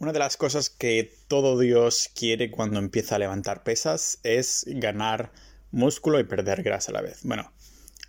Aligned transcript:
Una 0.00 0.14
de 0.14 0.18
las 0.18 0.38
cosas 0.38 0.70
que 0.70 1.14
todo 1.28 1.58
Dios 1.58 2.08
quiere 2.14 2.50
cuando 2.50 2.78
empieza 2.78 3.16
a 3.16 3.18
levantar 3.18 3.62
pesas 3.62 4.18
es 4.22 4.64
ganar 4.66 5.30
músculo 5.72 6.18
y 6.18 6.24
perder 6.24 6.62
grasa 6.62 6.90
a 6.90 6.94
la 6.94 7.02
vez. 7.02 7.20
Bueno, 7.22 7.52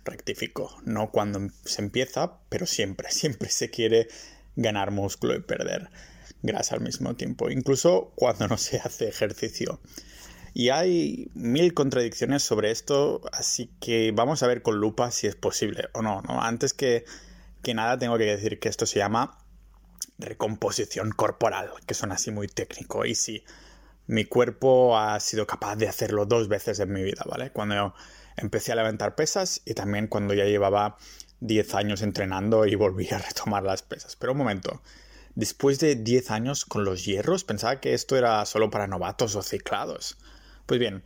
rectifico, 0.02 0.74
no 0.86 1.10
cuando 1.10 1.50
se 1.66 1.82
empieza, 1.82 2.38
pero 2.48 2.64
siempre, 2.64 3.10
siempre 3.12 3.50
se 3.50 3.68
quiere 3.68 4.08
ganar 4.56 4.90
músculo 4.90 5.34
y 5.34 5.42
perder 5.42 5.90
grasa 6.40 6.76
al 6.76 6.80
mismo 6.80 7.14
tiempo, 7.14 7.50
incluso 7.50 8.14
cuando 8.14 8.48
no 8.48 8.56
se 8.56 8.78
hace 8.78 9.08
ejercicio. 9.08 9.78
Y 10.54 10.70
hay 10.70 11.30
mil 11.34 11.74
contradicciones 11.74 12.42
sobre 12.42 12.70
esto, 12.70 13.20
así 13.32 13.70
que 13.80 14.12
vamos 14.12 14.42
a 14.42 14.46
ver 14.46 14.62
con 14.62 14.76
lupa 14.76 15.10
si 15.10 15.26
es 15.26 15.36
posible 15.36 15.90
o 15.92 16.00
no. 16.00 16.22
¿no? 16.22 16.42
Antes 16.42 16.72
que, 16.72 17.04
que 17.62 17.74
nada 17.74 17.98
tengo 17.98 18.16
que 18.16 18.24
decir 18.24 18.58
que 18.58 18.70
esto 18.70 18.86
se 18.86 19.00
llama 19.00 19.41
recomposición 20.22 21.10
corporal, 21.10 21.70
que 21.86 21.94
suena 21.94 22.14
así 22.14 22.30
muy 22.30 22.48
técnico. 22.48 23.04
Y 23.04 23.14
sí, 23.14 23.44
mi 24.06 24.24
cuerpo 24.24 24.98
ha 24.98 25.18
sido 25.20 25.46
capaz 25.46 25.76
de 25.76 25.88
hacerlo 25.88 26.26
dos 26.26 26.48
veces 26.48 26.80
en 26.80 26.92
mi 26.92 27.02
vida, 27.02 27.22
¿vale? 27.26 27.50
Cuando 27.50 27.94
empecé 28.36 28.72
a 28.72 28.76
levantar 28.76 29.14
pesas 29.14 29.62
y 29.64 29.74
también 29.74 30.06
cuando 30.06 30.34
ya 30.34 30.44
llevaba 30.44 30.96
10 31.40 31.74
años 31.74 32.02
entrenando 32.02 32.66
y 32.66 32.74
volví 32.74 33.08
a 33.10 33.18
retomar 33.18 33.62
las 33.62 33.82
pesas. 33.82 34.16
Pero 34.16 34.32
un 34.32 34.38
momento, 34.38 34.82
después 35.34 35.78
de 35.78 35.96
10 35.96 36.30
años 36.30 36.64
con 36.64 36.84
los 36.84 37.04
hierros, 37.04 37.44
pensaba 37.44 37.80
que 37.80 37.94
esto 37.94 38.16
era 38.16 38.44
solo 38.46 38.70
para 38.70 38.86
novatos 38.86 39.36
o 39.36 39.42
ciclados. 39.42 40.18
Pues 40.66 40.80
bien, 40.80 41.02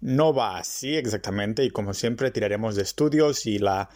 no 0.00 0.34
va 0.34 0.58
así 0.58 0.96
exactamente 0.96 1.64
y 1.64 1.70
como 1.70 1.94
siempre 1.94 2.30
tiraremos 2.30 2.76
de 2.76 2.82
estudios 2.82 3.46
y 3.46 3.58
la 3.58 3.88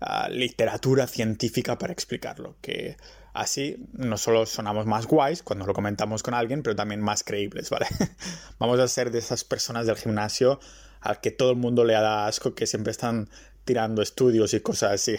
ah, 0.00 0.28
literatura 0.30 1.06
científica 1.06 1.78
para 1.78 1.92
explicarlo, 1.92 2.56
que 2.60 2.96
Así 3.36 3.76
no 3.92 4.16
solo 4.16 4.46
sonamos 4.46 4.86
más 4.86 5.06
guays 5.06 5.42
cuando 5.42 5.66
lo 5.66 5.74
comentamos 5.74 6.22
con 6.22 6.32
alguien, 6.32 6.62
pero 6.62 6.74
también 6.74 7.02
más 7.02 7.22
creíbles, 7.22 7.68
¿vale? 7.68 7.86
Vamos 8.58 8.80
a 8.80 8.88
ser 8.88 9.10
de 9.10 9.18
esas 9.18 9.44
personas 9.44 9.86
del 9.86 9.96
gimnasio 9.96 10.58
al 11.02 11.20
que 11.20 11.30
todo 11.32 11.50
el 11.50 11.56
mundo 11.56 11.84
le 11.84 11.92
da 11.92 12.26
asco, 12.26 12.54
que 12.54 12.66
siempre 12.66 12.92
están 12.92 13.28
tirando 13.66 14.00
estudios 14.00 14.54
y 14.54 14.60
cosas 14.60 14.92
así. 14.92 15.16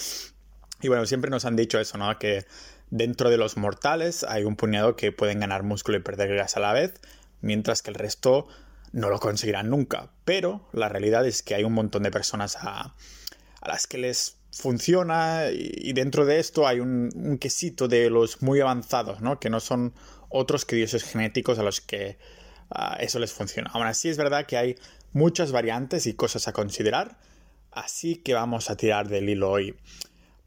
y 0.82 0.88
bueno, 0.88 1.06
siempre 1.06 1.30
nos 1.30 1.46
han 1.46 1.56
dicho 1.56 1.80
eso, 1.80 1.96
¿no? 1.96 2.18
Que 2.18 2.44
dentro 2.90 3.30
de 3.30 3.38
los 3.38 3.56
mortales 3.56 4.22
hay 4.24 4.44
un 4.44 4.56
puñado 4.56 4.94
que 4.94 5.10
pueden 5.10 5.40
ganar 5.40 5.62
músculo 5.62 5.96
y 5.96 6.02
perder 6.02 6.28
grasa 6.28 6.58
a 6.58 6.62
la 6.62 6.74
vez, 6.74 7.00
mientras 7.40 7.80
que 7.80 7.90
el 7.90 7.96
resto 7.96 8.48
no 8.92 9.08
lo 9.08 9.18
conseguirán 9.18 9.70
nunca. 9.70 10.10
Pero 10.26 10.68
la 10.74 10.90
realidad 10.90 11.26
es 11.26 11.42
que 11.42 11.54
hay 11.54 11.64
un 11.64 11.72
montón 11.72 12.02
de 12.02 12.10
personas 12.10 12.56
a, 12.60 12.94
a 13.62 13.68
las 13.68 13.86
que 13.86 13.96
les 13.96 14.39
funciona 14.52 15.46
y 15.52 15.92
dentro 15.92 16.24
de 16.26 16.38
esto 16.38 16.66
hay 16.66 16.80
un, 16.80 17.38
quesito 17.40 17.88
de 17.88 18.10
los 18.10 18.42
muy 18.42 18.60
avanzados, 18.60 19.20
¿no? 19.20 19.38
Que 19.38 19.50
no 19.50 19.60
son 19.60 19.94
otros 20.28 20.64
que 20.64 20.76
dioses 20.76 21.04
genéticos 21.04 21.58
a 21.58 21.62
los 21.62 21.80
que 21.80 22.18
ah, 22.70 22.96
eso 23.00 23.18
les 23.18 23.32
funciona. 23.32 23.70
Aún 23.72 23.86
así 23.86 24.08
es 24.08 24.16
verdad 24.16 24.46
que 24.46 24.56
hay 24.56 24.76
muchas 25.12 25.52
variantes 25.52 26.06
y 26.06 26.14
cosas 26.14 26.48
a 26.48 26.52
considerar, 26.52 27.18
así 27.70 28.16
que 28.16 28.34
vamos 28.34 28.70
a 28.70 28.76
tirar 28.76 29.08
del 29.08 29.28
hilo 29.28 29.50
hoy. 29.50 29.74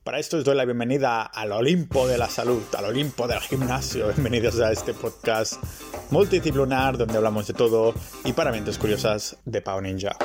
Para 0.04 0.20
esto 0.20 0.36
os 0.36 0.44
doy 0.44 0.56
la 0.58 0.66
bienvenida 0.66 1.22
al 1.22 1.54
Olimpo 1.54 2.10
de 2.10 2.18
la 2.18 2.30
salud, 2.30 2.62
al 2.78 2.86
Olimpo 2.86 3.26
del 3.26 3.40
gimnasio. 3.40 4.08
Bienvenidos 4.08 4.60
a 4.60 4.70
este 4.70 4.94
podcast 4.94 5.64
multidisciplinar 6.12 6.98
donde 6.98 7.16
hablamos 7.16 7.48
de 7.48 7.54
todo 7.54 7.94
y 8.26 8.34
para 8.34 8.52
mentes 8.52 8.78
curiosas 8.78 9.38
de 9.46 9.62
Pau 9.62 9.80
Ninja. 9.80 10.18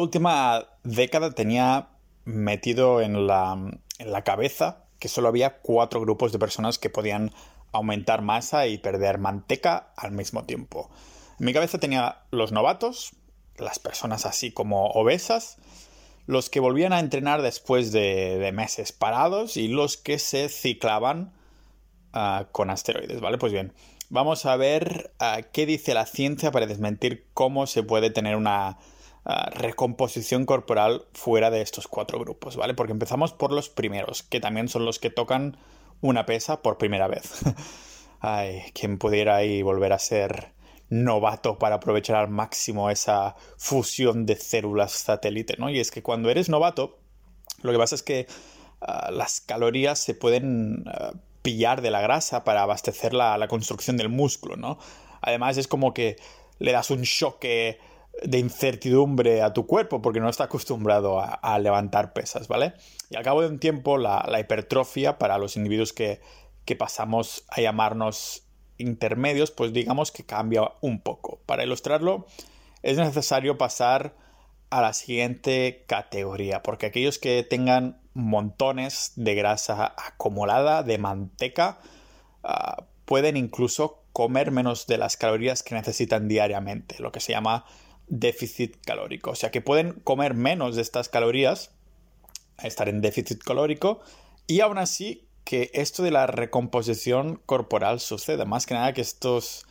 Última 0.00 0.66
década 0.82 1.32
tenía 1.32 1.88
metido 2.24 3.00
en 3.00 3.26
la, 3.26 3.52
en 3.98 4.12
la 4.12 4.24
cabeza 4.24 4.84
que 4.98 5.08
solo 5.08 5.28
había 5.28 5.58
cuatro 5.60 6.00
grupos 6.00 6.32
de 6.32 6.38
personas 6.38 6.78
que 6.78 6.90
podían 6.90 7.32
aumentar 7.72 8.22
masa 8.22 8.66
y 8.66 8.78
perder 8.78 9.18
manteca 9.18 9.92
al 9.96 10.12
mismo 10.12 10.44
tiempo. 10.44 10.90
En 11.38 11.46
mi 11.46 11.52
cabeza 11.52 11.78
tenía 11.78 12.18
los 12.30 12.52
novatos, 12.52 13.12
las 13.56 13.78
personas 13.78 14.26
así 14.26 14.52
como 14.52 14.88
obesas, 14.88 15.56
los 16.26 16.50
que 16.50 16.60
volvían 16.60 16.92
a 16.92 17.00
entrenar 17.00 17.42
después 17.42 17.92
de, 17.92 18.50
meses 18.54 18.92
parados 18.92 19.56
y 19.56 19.68
los 19.68 19.96
que 19.96 20.18
se 20.18 20.48
ciclaban 20.48 21.32
ah, 22.12 22.46
con 22.52 22.70
asteroides, 22.70 23.20
¿vale? 23.20 23.38
Pues 23.38 23.52
bien, 23.52 23.72
vamos 24.10 24.44
a 24.46 24.56
ver 24.56 25.12
ah, 25.18 25.40
qué 25.52 25.66
dice 25.66 25.94
la 25.94 26.06
ciencia 26.06 26.52
para 26.52 26.66
desmentir 26.66 27.26
cómo 27.32 27.66
se 27.66 27.82
puede 27.82 28.10
tener 28.10 28.36
una 28.36 28.78
recomposición 29.24 30.46
corporal 30.46 31.04
fuera 31.12 31.50
de 31.50 31.60
estos 31.60 31.86
cuatro 31.88 32.18
grupos, 32.18 32.56
¿vale? 32.56 32.74
Porque 32.74 32.92
empezamos 32.92 33.32
por 33.32 33.52
los 33.52 33.68
primeros, 33.68 34.22
que 34.22 34.40
también 34.40 34.68
son 34.68 34.84
los 34.84 34.98
que 34.98 35.10
tocan 35.10 35.56
una 36.00 36.26
pesa 36.26 36.62
por 36.62 36.78
primera 36.78 37.06
vez. 37.06 37.30
Ay, 38.20 38.62
quien 38.74 38.98
pudiera 38.98 39.36
ahí 39.36 39.62
volver 39.62 39.92
a 39.92 39.98
ser 39.98 40.52
novato 40.88 41.58
para 41.58 41.76
aprovechar 41.76 42.16
al 42.16 42.28
máximo 42.28 42.90
esa 42.90 43.36
fusión 43.56 44.26
de 44.26 44.36
células 44.36 44.92
satélite, 44.92 45.56
¿no? 45.58 45.70
Y 45.70 45.78
es 45.78 45.90
que 45.90 46.02
cuando 46.02 46.30
eres 46.30 46.48
novato, 46.48 46.98
lo 47.62 47.72
que 47.72 47.78
pasa 47.78 47.94
es 47.94 48.02
que 48.02 48.26
ah, 48.80 49.10
las 49.12 49.40
calorías 49.40 49.98
se 49.98 50.14
pueden 50.14 50.84
ah, 50.86 51.12
pillar 51.42 51.80
de 51.80 51.90
la 51.90 52.00
grasa 52.00 52.44
para 52.44 52.62
abastecer 52.62 53.14
la, 53.14 53.38
la, 53.38 53.48
construcción 53.48 53.96
del 53.96 54.08
músculo, 54.08 54.56
¿no? 54.56 54.78
Además 55.22 55.56
es 55.58 55.68
como 55.68 55.94
que 55.94 56.16
le 56.58 56.72
das 56.72 56.90
un 56.90 57.04
choque 57.04 57.78
de 58.22 58.38
incertidumbre 58.38 59.42
a 59.42 59.52
tu 59.52 59.66
cuerpo 59.66 60.02
porque 60.02 60.20
no 60.20 60.28
está 60.28 60.44
acostumbrado 60.44 61.20
a, 61.20 61.58
levantar 61.58 62.12
pesas, 62.12 62.48
¿vale? 62.48 62.74
Y 63.08 63.16
al 63.16 63.22
cabo 63.22 63.42
de 63.42 63.48
un 63.48 63.58
tiempo 63.58 63.98
la, 63.98 64.26
hipertrofia 64.38 65.18
para 65.18 65.38
los 65.38 65.56
individuos 65.56 65.92
que, 65.92 66.20
que, 66.64 66.76
pasamos 66.76 67.44
a 67.48 67.60
llamarnos 67.60 68.44
intermedios, 68.78 69.50
pues 69.50 69.72
digamos 69.72 70.12
que 70.12 70.24
cambia 70.24 70.72
un 70.80 71.00
poco. 71.00 71.40
Para 71.46 71.64
ilustrarlo, 71.64 72.26
es 72.82 72.98
necesario 72.98 73.58
pasar 73.58 74.14
a 74.70 74.80
la 74.80 74.92
siguiente 74.92 75.84
categoría, 75.86 76.62
porque 76.62 76.86
aquellos 76.86 77.18
que 77.18 77.42
tengan 77.42 78.00
montones 78.14 79.12
de 79.16 79.34
grasa 79.34 79.94
acumulada, 79.96 80.82
de 80.82 80.98
manteca, 80.98 81.80
ah, 82.44 82.84
pueden 83.04 83.36
incluso 83.36 84.04
comer 84.12 84.50
menos 84.50 84.86
de 84.86 84.98
las 84.98 85.16
calorías 85.16 85.62
que 85.62 85.74
necesitan 85.74 86.28
diariamente, 86.28 86.96
lo 87.00 87.12
que 87.12 87.20
se 87.20 87.32
llama 87.32 87.64
déficit 88.10 88.76
calórico. 88.84 89.30
O 89.30 89.34
sea 89.34 89.50
que 89.50 89.62
pueden 89.62 89.94
comer 90.00 90.34
menos 90.34 90.76
de 90.76 90.82
estas 90.82 91.08
calorías, 91.08 91.70
estar 92.62 92.88
en 92.88 93.00
déficit 93.00 93.42
calórico, 93.42 94.00
y 94.46 94.60
aún 94.60 94.76
así 94.76 95.26
que 95.44 95.70
esto 95.72 96.02
de 96.02 96.10
la 96.10 96.26
recomposición 96.26 97.40
corporal 97.46 98.00
sucede. 98.00 98.44
Más 98.44 98.66
que 98.66 98.74
nada 98.74 98.92
que 98.92 99.00
estos, 99.00 99.66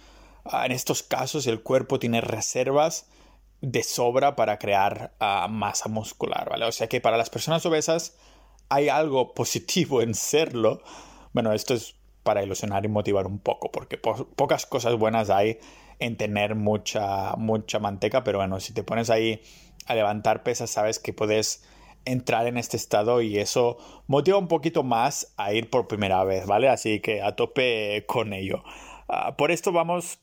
ah, 0.45 0.65
en 0.65 0.71
estos 0.71 1.03
casos 1.03 1.45
el 1.45 1.61
cuerpo 1.61 1.99
tiene 1.99 2.21
reservas 2.21 3.07
de 3.61 3.83
sobra 3.83 4.35
para 4.35 4.57
crear 4.57 5.13
ah, 5.19 5.47
masa 5.49 5.89
muscular, 5.89 6.49
¿vale? 6.49 6.65
O 6.65 6.71
sea 6.71 6.87
que 6.87 7.01
para 7.01 7.17
las 7.17 7.29
personas 7.29 7.65
obesas 7.65 8.17
hay 8.69 8.89
algo 8.89 9.33
positivo 9.33 10.01
en 10.01 10.15
serlo. 10.15 10.81
Bueno, 11.33 11.53
esto 11.53 11.73
es 11.73 11.95
para 12.23 12.43
ilusionar 12.43 12.85
y 12.85 12.87
motivar 12.87 13.27
un 13.27 13.39
poco, 13.39 13.71
porque 13.71 13.97
pocas 13.97 14.65
cosas 14.65 14.95
buenas 14.95 15.29
hay 15.29 15.59
en 15.99 16.17
tener 16.17 16.55
mucha, 16.55 17.35
mucha 17.35 17.79
manteca, 17.79 18.23
pero 18.23 18.39
bueno, 18.39 18.59
si 18.59 18.73
te 18.73 18.83
pones 18.83 19.09
ahí 19.09 19.41
a 19.85 19.95
levantar 19.95 20.43
pesas, 20.43 20.69
sabes 20.69 20.99
que 20.99 21.13
puedes 21.13 21.63
entrar 22.05 22.47
en 22.47 22.57
este 22.57 22.77
estado 22.77 23.21
y 23.21 23.37
eso 23.37 23.77
motiva 24.07 24.37
un 24.37 24.47
poquito 24.47 24.83
más 24.83 25.33
a 25.37 25.53
ir 25.53 25.69
por 25.69 25.87
primera 25.87 26.23
vez, 26.23 26.45
¿vale? 26.45 26.69
Así 26.69 27.01
que 27.01 27.21
a 27.21 27.35
tope 27.35 28.05
con 28.07 28.33
ello. 28.33 28.63
Ah, 29.07 29.35
por 29.35 29.51
esto 29.51 29.71
vamos 29.71 30.19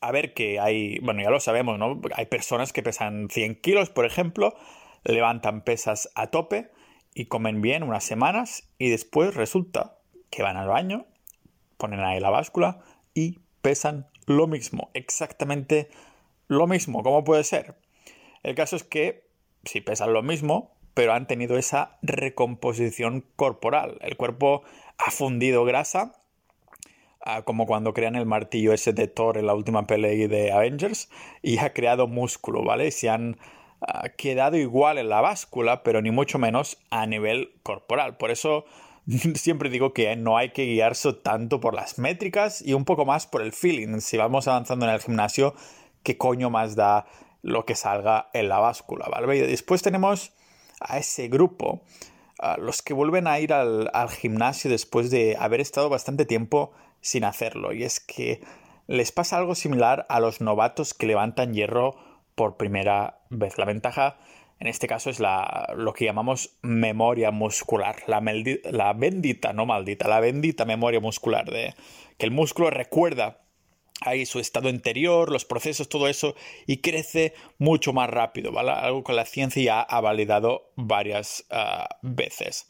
a 0.00 0.12
ver 0.12 0.34
que 0.34 0.60
hay, 0.60 0.98
bueno, 1.00 1.22
ya 1.22 1.30
lo 1.30 1.40
sabemos, 1.40 1.78
¿no? 1.78 2.00
Hay 2.14 2.26
personas 2.26 2.72
que 2.72 2.82
pesan 2.82 3.28
100 3.30 3.60
kilos, 3.60 3.90
por 3.90 4.04
ejemplo, 4.04 4.54
levantan 5.04 5.62
pesas 5.62 6.10
a 6.14 6.28
tope 6.28 6.70
y 7.14 7.26
comen 7.26 7.62
bien 7.62 7.82
unas 7.82 8.04
semanas 8.04 8.68
y 8.78 8.90
después 8.90 9.34
resulta 9.34 9.98
que 10.30 10.42
van 10.42 10.56
al 10.56 10.68
baño, 10.68 11.06
ponen 11.76 12.00
ahí 12.00 12.20
la 12.20 12.30
báscula 12.30 12.80
y 13.14 13.38
pesan 13.62 14.06
lo 14.30 14.46
mismo, 14.46 14.90
exactamente 14.94 15.90
lo 16.46 16.66
mismo. 16.66 17.02
¿Cómo 17.02 17.24
puede 17.24 17.42
ser? 17.42 17.74
El 18.42 18.54
caso 18.54 18.76
es 18.76 18.84
que 18.84 19.24
si 19.64 19.80
pesan 19.80 20.12
lo 20.12 20.22
mismo, 20.22 20.70
pero 20.94 21.12
han 21.12 21.26
tenido 21.26 21.58
esa 21.58 21.98
recomposición 22.02 23.24
corporal. 23.36 23.98
El 24.02 24.16
cuerpo 24.16 24.62
ha 24.98 25.10
fundido 25.10 25.64
grasa, 25.64 26.14
ah, 27.20 27.42
como 27.42 27.66
cuando 27.66 27.92
crean 27.92 28.14
el 28.14 28.24
martillo 28.24 28.72
ese 28.72 28.92
de 28.92 29.08
Thor 29.08 29.36
en 29.36 29.46
la 29.46 29.54
última 29.54 29.86
pelea 29.86 30.28
de 30.28 30.52
Avengers, 30.52 31.10
y 31.42 31.58
ha 31.58 31.72
creado 31.72 32.06
músculo, 32.06 32.62
¿vale? 32.62 32.92
Se 32.92 33.08
han 33.08 33.36
ah, 33.80 34.10
quedado 34.10 34.56
igual 34.56 34.98
en 34.98 35.08
la 35.08 35.20
báscula, 35.20 35.82
pero 35.82 36.02
ni 36.02 36.12
mucho 36.12 36.38
menos 36.38 36.78
a 36.90 37.06
nivel 37.06 37.52
corporal. 37.64 38.16
Por 38.16 38.30
eso 38.30 38.64
siempre 39.34 39.70
digo 39.70 39.92
que 39.92 40.14
no 40.16 40.36
hay 40.36 40.50
que 40.50 40.64
guiarse 40.64 41.12
tanto 41.12 41.60
por 41.60 41.74
las 41.74 41.98
métricas 41.98 42.62
y 42.62 42.74
un 42.74 42.84
poco 42.84 43.04
más 43.04 43.26
por 43.26 43.42
el 43.42 43.52
feeling. 43.52 44.00
Si 44.00 44.16
vamos 44.16 44.48
avanzando 44.48 44.86
en 44.86 44.92
el 44.92 45.00
gimnasio, 45.00 45.54
¿qué 46.02 46.16
coño 46.16 46.50
más 46.50 46.76
da 46.76 47.06
lo 47.42 47.64
que 47.64 47.74
salga 47.74 48.30
en 48.32 48.48
la 48.48 48.58
báscula? 48.58 49.06
¿vale? 49.10 49.36
Y 49.36 49.40
después 49.40 49.82
tenemos 49.82 50.32
a 50.80 50.98
ese 50.98 51.28
grupo, 51.28 51.82
los 52.58 52.80
que 52.80 52.94
vuelven 52.94 53.26
a 53.26 53.38
ir 53.38 53.52
al, 53.52 53.90
al 53.92 54.08
gimnasio 54.08 54.70
después 54.70 55.10
de 55.10 55.36
haber 55.38 55.60
estado 55.60 55.90
bastante 55.90 56.24
tiempo 56.24 56.72
sin 57.02 57.24
hacerlo. 57.24 57.72
Y 57.72 57.84
es 57.84 58.00
que 58.00 58.40
les 58.86 59.12
pasa 59.12 59.36
algo 59.36 59.54
similar 59.54 60.06
a 60.08 60.20
los 60.20 60.40
novatos 60.40 60.94
que 60.94 61.06
levantan 61.06 61.52
hierro 61.52 61.96
por 62.34 62.56
primera 62.56 63.20
vez. 63.28 63.58
La 63.58 63.66
ventaja 63.66 64.16
en 64.60 64.66
este 64.66 64.86
caso 64.86 65.08
es 65.08 65.20
la, 65.20 65.72
lo 65.74 65.94
que 65.94 66.04
llamamos 66.04 66.58
memoria 66.60 67.30
muscular, 67.30 67.96
la, 68.06 68.20
bendita, 68.92 69.54
no 69.54 69.64
maldita, 69.64 70.06
la 70.06 70.20
bendita 70.20 70.66
memoria 70.66 71.00
muscular, 71.00 71.50
de 71.50 71.74
que 72.18 72.26
el 72.26 72.30
músculo 72.30 72.68
recuerda 72.68 73.40
ahí 74.02 74.26
su 74.26 74.38
estado 74.38 74.68
interior, 74.68 75.30
los 75.30 75.46
procesos, 75.46 75.88
todo 75.88 76.08
eso, 76.08 76.34
y 76.66 76.78
crece 76.78 77.32
mucho 77.58 77.94
más 77.94 78.10
rápido, 78.10 78.52
¿vale? 78.52 78.72
Algo 78.72 79.02
que 79.02 79.14
la 79.14 79.24
ciencia 79.24 79.62
ya 79.62 79.80
ha 79.80 80.00
validado 80.02 80.70
varias 80.76 81.46
ah, 81.50 81.88
veces. 82.02 82.68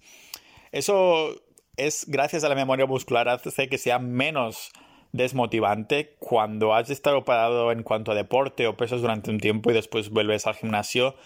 Eso 0.70 1.42
es 1.76 2.04
gracias 2.06 2.44
a 2.44 2.48
la 2.48 2.54
memoria 2.54 2.86
muscular, 2.86 3.28
hace 3.28 3.68
que 3.68 3.78
sea 3.78 3.98
menos 3.98 4.70
desmotivante 5.10 6.14
cuando 6.20 6.72
has 6.72 6.88
estado 6.88 7.24
parado 7.24 7.72
en 7.72 7.82
cuanto 7.82 8.12
a 8.12 8.14
deporte 8.14 8.68
o 8.68 8.76
pesas 8.76 9.00
durante 9.00 9.32
un 9.32 9.40
tiempo 9.40 9.72
y 9.72 9.74
después 9.74 10.10
vuelves 10.10 10.46
al 10.46 10.54
gimnasio 10.54 11.16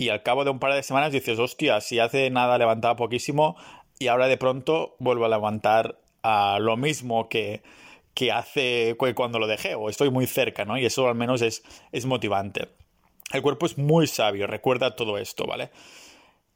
y 0.00 0.08
al 0.08 0.22
cabo 0.22 0.44
de 0.44 0.50
un 0.50 0.58
par 0.58 0.72
de 0.72 0.82
semanas 0.82 1.12
dices, 1.12 1.38
hostia, 1.38 1.78
si 1.82 1.98
hace 1.98 2.30
nada 2.30 2.56
levantaba 2.56 2.96
poquísimo 2.96 3.56
y 3.98 4.06
ahora 4.06 4.28
de 4.28 4.38
pronto 4.38 4.96
vuelvo 4.98 5.26
a 5.26 5.28
levantar 5.28 6.00
a 6.22 6.56
lo 6.58 6.78
mismo 6.78 7.28
que, 7.28 7.62
que 8.14 8.32
hace 8.32 8.96
cuando 9.14 9.38
lo 9.38 9.46
dejé 9.46 9.74
o 9.74 9.90
estoy 9.90 10.08
muy 10.08 10.26
cerca, 10.26 10.64
¿no? 10.64 10.78
Y 10.78 10.86
eso 10.86 11.06
al 11.06 11.16
menos 11.16 11.42
es, 11.42 11.62
es 11.92 12.06
motivante. 12.06 12.70
El 13.30 13.42
cuerpo 13.42 13.66
es 13.66 13.76
muy 13.76 14.06
sabio, 14.06 14.46
recuerda 14.46 14.96
todo 14.96 15.18
esto, 15.18 15.44
¿vale? 15.46 15.70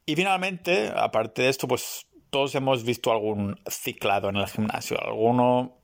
Y 0.07 0.15
finalmente, 0.15 0.91
aparte 0.95 1.43
de 1.43 1.49
esto, 1.49 1.67
pues 1.67 2.07
todos 2.31 2.55
hemos 2.55 2.83
visto 2.83 3.11
algún 3.11 3.59
ciclado 3.69 4.29
en 4.29 4.37
el 4.37 4.47
gimnasio, 4.47 4.99
alguno 4.99 5.77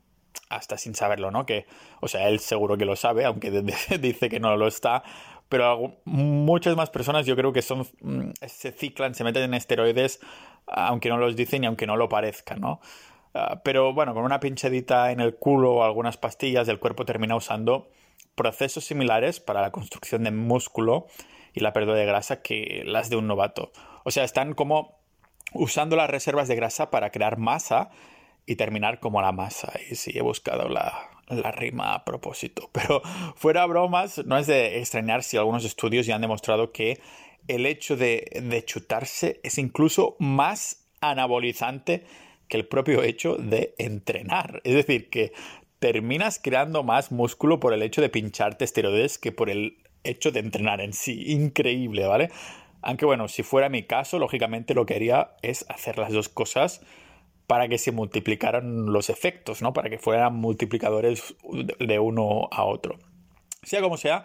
hasta 0.49 0.77
sin 0.77 0.95
saberlo, 0.95 1.29
¿no? 1.29 1.45
Que, 1.45 1.67
o 1.99 2.07
sea, 2.07 2.27
él 2.27 2.39
seguro 2.39 2.75
que 2.75 2.85
lo 2.85 2.95
sabe, 2.95 3.23
aunque 3.25 3.51
dice 3.99 4.29
que 4.29 4.39
no 4.39 4.57
lo 4.57 4.67
está, 4.67 5.03
pero 5.51 5.97
muchas 6.05 6.77
más 6.77 6.89
personas 6.89 7.25
yo 7.25 7.35
creo 7.35 7.51
que 7.51 7.61
son 7.61 7.85
mm, 7.99 8.31
se 8.47 8.71
ciclan, 8.71 9.13
se 9.13 9.25
meten 9.25 9.43
en 9.43 9.53
esteroides, 9.53 10.21
aunque 10.65 11.09
no 11.09 11.17
los 11.17 11.35
dicen 11.35 11.65
y 11.65 11.67
aunque 11.67 11.85
no 11.85 11.97
lo 11.97 12.07
parezcan, 12.07 12.61
¿no? 12.61 12.79
Ah, 13.33 13.59
pero 13.61 13.93
bueno, 13.93 14.13
con 14.13 14.23
una 14.23 14.39
pinchadita 14.39 15.11
en 15.11 15.19
el 15.19 15.35
culo 15.35 15.73
o 15.73 15.83
algunas 15.83 16.15
pastillas, 16.15 16.69
el 16.69 16.79
cuerpo 16.79 17.03
termina 17.03 17.35
usando 17.35 17.89
procesos 18.33 18.85
similares 18.85 19.41
para 19.41 19.59
la 19.59 19.71
construcción 19.71 20.23
de 20.23 20.31
músculo 20.31 21.07
y 21.53 21.59
la 21.59 21.73
pérdida 21.73 21.95
de 21.95 22.05
grasa 22.05 22.41
que 22.41 22.83
las 22.85 23.09
de 23.09 23.17
un 23.17 23.27
novato. 23.27 23.73
O 24.05 24.11
sea, 24.11 24.23
están 24.23 24.53
como 24.53 24.99
usando 25.53 25.97
las 25.97 26.09
reservas 26.09 26.47
de 26.47 26.55
grasa 26.55 26.89
para 26.91 27.09
crear 27.09 27.37
masa 27.37 27.89
y 28.45 28.55
terminar 28.55 29.01
como 29.01 29.21
la 29.21 29.33
masa. 29.33 29.73
Y 29.89 29.95
sí, 29.95 30.11
he 30.15 30.21
buscado 30.21 30.69
la, 30.69 31.09
la 31.31 31.51
rima 31.51 31.93
a 31.93 32.05
propósito. 32.05 32.69
Pero 32.73 33.01
fuera 33.35 33.65
bromas, 33.65 34.25
no 34.25 34.37
es 34.37 34.47
de 34.47 34.79
extrañar 34.79 35.23
si 35.23 35.37
algunos 35.37 35.65
estudios 35.65 36.05
ya 36.05 36.15
han 36.15 36.21
demostrado 36.21 36.71
que 36.71 36.99
el 37.47 37.65
hecho 37.65 37.97
de, 37.97 38.63
chutarse 38.65 39.39
es 39.43 39.57
incluso 39.57 40.15
más 40.19 40.85
anabolizante 41.01 42.05
que 42.47 42.57
el 42.57 42.67
propio 42.67 43.01
hecho 43.03 43.35
de 43.35 43.73
entrenar. 43.77 44.61
Es 44.63 44.75
decir, 44.75 45.09
que 45.09 45.33
terminas 45.79 46.39
creando 46.41 46.83
más 46.83 47.11
músculo 47.11 47.59
por 47.59 47.73
el 47.73 47.81
hecho 47.81 48.01
de 48.01 48.09
pincharte 48.09 48.65
esteroides 48.65 49.17
que 49.17 49.31
por 49.31 49.49
el 49.49 49.77
hecho 50.03 50.31
de 50.31 50.41
entrenar 50.41 50.81
en 50.81 50.93
sí. 50.93 51.31
Increíble, 51.31 52.05
¿vale? 52.05 52.29
Aunque 52.81 53.05
bueno, 53.05 53.27
si 53.27 53.43
fuera 53.43 53.69
mi 53.69 53.83
caso, 53.83 54.19
lógicamente 54.19 54.73
lo 54.73 54.85
que 54.85 54.95
haría 54.95 55.31
es 55.41 55.65
hacer 55.69 55.97
las 55.97 56.11
dos 56.11 56.29
cosas 56.29 56.81
para 57.51 57.67
que 57.67 57.77
se 57.77 57.91
multiplicaran 57.91 58.93
los 58.93 59.09
efectos, 59.09 59.61
¿no? 59.61 59.73
Para 59.73 59.89
que 59.89 59.99
fueran 59.99 60.35
multiplicadores 60.35 61.35
de 61.79 61.99
uno 61.99 62.47
a 62.49 62.63
otro. 62.63 62.97
Sea 63.61 63.81
como 63.81 63.97
sea, 63.97 64.23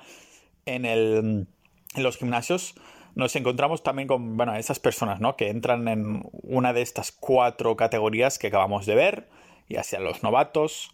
en, 0.64 1.48
los 1.96 2.18
gimnasios 2.18 2.76
nos 3.16 3.34
encontramos 3.34 3.82
también 3.82 4.06
con, 4.06 4.36
bueno, 4.36 4.54
esas 4.54 4.78
personas, 4.78 5.18
¿no? 5.18 5.34
Que 5.34 5.48
entran 5.48 5.88
en 5.88 6.22
una 6.44 6.72
de 6.72 6.82
estas 6.82 7.10
cuatro 7.10 7.74
categorías 7.74 8.38
que 8.38 8.46
acabamos 8.46 8.86
de 8.86 8.94
ver, 8.94 9.28
ya 9.68 9.82
sean 9.82 10.04
los 10.04 10.22
novatos, 10.22 10.92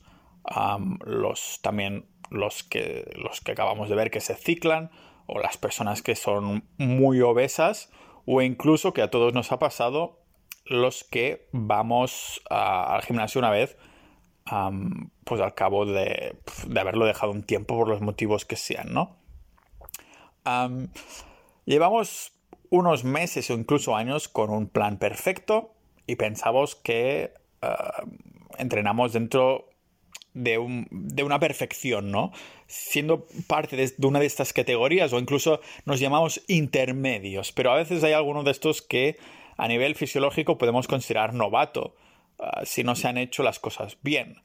los 1.04 1.60
también 1.60 2.06
los 2.30 2.62
que, 2.62 3.12
los 3.14 3.42
que 3.42 3.52
acabamos 3.52 3.90
de 3.90 3.94
ver 3.94 4.10
que 4.10 4.22
se 4.22 4.36
ciclan, 4.36 4.90
o 5.26 5.38
las 5.38 5.58
personas 5.58 6.00
que 6.00 6.16
son 6.16 6.64
muy 6.78 7.20
obesas, 7.20 7.90
o 8.24 8.40
incluso 8.40 8.94
que 8.94 9.02
a 9.02 9.10
todos 9.10 9.34
nos 9.34 9.52
ha 9.52 9.58
pasado 9.58 10.21
los 10.64 11.04
que 11.04 11.48
vamos 11.52 12.42
al 12.50 13.02
gimnasio 13.02 13.38
una 13.38 13.50
vez, 13.50 13.76
pues 15.24 15.40
al 15.40 15.54
cabo 15.54 15.86
de, 15.86 16.36
haberlo 16.78 17.06
dejado 17.06 17.32
un 17.32 17.42
tiempo 17.42 17.76
por 17.76 17.88
los 17.88 18.00
motivos 18.00 18.44
que 18.44 18.56
sean, 18.56 18.92
¿no? 18.92 19.16
llevamos 21.64 22.32
unos 22.70 23.04
meses 23.04 23.48
o 23.50 23.54
incluso 23.54 23.94
años 23.94 24.28
con 24.28 24.50
un 24.50 24.66
plan 24.66 24.98
perfecto 24.98 25.72
y 26.06 26.16
pensamos 26.16 26.74
que 26.74 27.32
entrenamos 28.58 29.12
dentro 29.12 29.68
de, 30.34 30.58
una 30.58 31.38
perfección, 31.38 32.10
¿no? 32.10 32.32
Siendo 32.66 33.26
parte 33.46 33.76
de, 33.76 33.92
una 34.06 34.18
de 34.18 34.26
estas 34.26 34.52
categorías 34.52 35.12
o 35.12 35.18
incluso 35.18 35.60
nos 35.84 36.00
llamamos 36.00 36.42
intermedios, 36.48 37.52
pero 37.52 37.70
a 37.70 37.76
veces 37.76 38.02
hay 38.02 38.12
algunos 38.12 38.44
de 38.44 38.50
estos 38.50 38.82
que 38.82 39.18
a 39.56 39.68
nivel 39.68 39.94
fisiológico 39.94 40.58
podemos 40.58 40.86
considerar 40.86 41.34
novato 41.34 41.94
ah, 42.38 42.62
si 42.64 42.84
no 42.84 42.94
se 42.94 43.08
han 43.08 43.18
hecho 43.18 43.42
las 43.42 43.58
cosas 43.58 43.98
bien. 44.02 44.42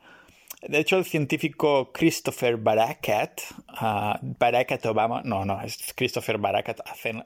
De 0.61 0.79
hecho, 0.79 0.97
el 0.97 1.05
científico 1.05 1.91
Christopher 1.93 2.57
Barakat, 2.57 3.41
uh, 3.79 4.17
Barakat 4.21 4.85
Obama, 4.87 5.21
no, 5.23 5.45
no, 5.45 5.61
es 5.61 5.93
Christopher 5.95 6.39
Barakat 6.39 6.79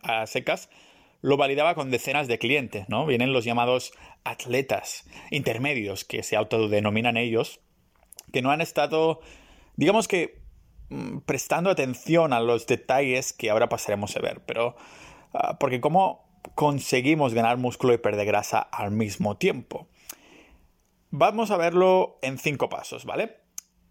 a, 0.03 0.27
secas, 0.27 0.69
lo 1.21 1.37
validaba 1.37 1.73
con 1.73 1.91
decenas 1.91 2.27
de 2.27 2.39
clientes, 2.39 2.89
¿no? 2.89 3.05
Vienen 3.05 3.31
los 3.31 3.45
llamados 3.45 3.93
atletas 4.25 5.05
intermedios, 5.29 6.03
que 6.03 6.23
se 6.23 6.35
autodenominan 6.35 7.15
ellos, 7.15 7.61
que 8.33 8.41
no 8.41 8.51
han 8.51 8.59
estado, 8.59 9.21
digamos 9.77 10.09
que, 10.09 10.41
mm, 10.89 11.19
prestando 11.19 11.69
atención 11.69 12.33
a 12.33 12.41
los 12.41 12.67
detalles 12.67 13.31
que 13.31 13.49
ahora 13.49 13.69
pasaremos 13.69 14.15
a 14.17 14.19
ver, 14.19 14.41
pero, 14.45 14.75
ah, 15.33 15.57
porque 15.57 15.79
como 15.79 16.30
conseguimos 16.55 17.33
ganar 17.33 17.57
músculo 17.57 17.93
y 17.93 17.97
perder 17.97 18.25
grasa 18.25 18.59
al 18.59 18.91
mismo 18.91 19.37
tiempo. 19.37 19.87
Vamos 21.09 21.51
a 21.51 21.57
verlo 21.57 22.17
en 22.21 22.37
cinco 22.37 22.69
pasos, 22.69 23.05
¿vale? 23.05 23.37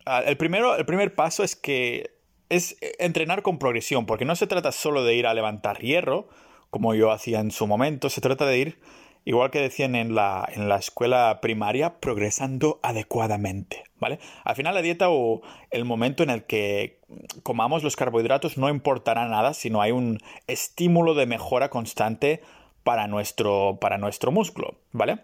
Ah, 0.06 0.22
el, 0.24 0.36
primero, 0.36 0.76
el 0.76 0.86
primer 0.86 1.14
paso 1.14 1.44
es 1.44 1.54
que 1.54 2.18
es 2.48 2.76
entrenar 2.98 3.42
con 3.42 3.58
progresión, 3.58 4.06
porque 4.06 4.24
no 4.24 4.34
se 4.36 4.46
trata 4.46 4.72
solo 4.72 5.04
de 5.04 5.14
ir 5.14 5.26
a 5.26 5.34
levantar 5.34 5.78
hierro, 5.78 6.28
como 6.70 6.94
yo 6.94 7.10
hacía 7.10 7.40
en 7.40 7.50
su 7.50 7.66
momento, 7.66 8.08
se 8.10 8.20
trata 8.20 8.46
de 8.46 8.58
ir, 8.58 8.80
igual 9.24 9.50
que 9.50 9.60
decían 9.60 9.94
en 9.94 10.14
la, 10.14 10.48
en 10.52 10.68
la 10.68 10.76
escuela 10.76 11.40
primaria, 11.42 12.00
progresando 12.00 12.80
adecuadamente, 12.82 13.84
¿vale? 13.98 14.18
Al 14.44 14.56
final 14.56 14.74
la 14.74 14.82
dieta 14.82 15.10
o 15.10 15.42
el 15.70 15.84
momento 15.84 16.22
en 16.22 16.30
el 16.30 16.44
que 16.44 16.99
comamos 17.42 17.82
los 17.82 17.96
carbohidratos 17.96 18.58
no 18.58 18.68
importará 18.68 19.26
nada 19.28 19.54
si 19.54 19.70
no 19.70 19.82
hay 19.82 19.92
un 19.92 20.18
estímulo 20.46 21.14
de 21.14 21.26
mejora 21.26 21.70
constante 21.70 22.42
para 22.82 23.06
nuestro, 23.06 23.78
para 23.80 23.98
nuestro 23.98 24.32
músculo, 24.32 24.76
¿vale? 24.92 25.18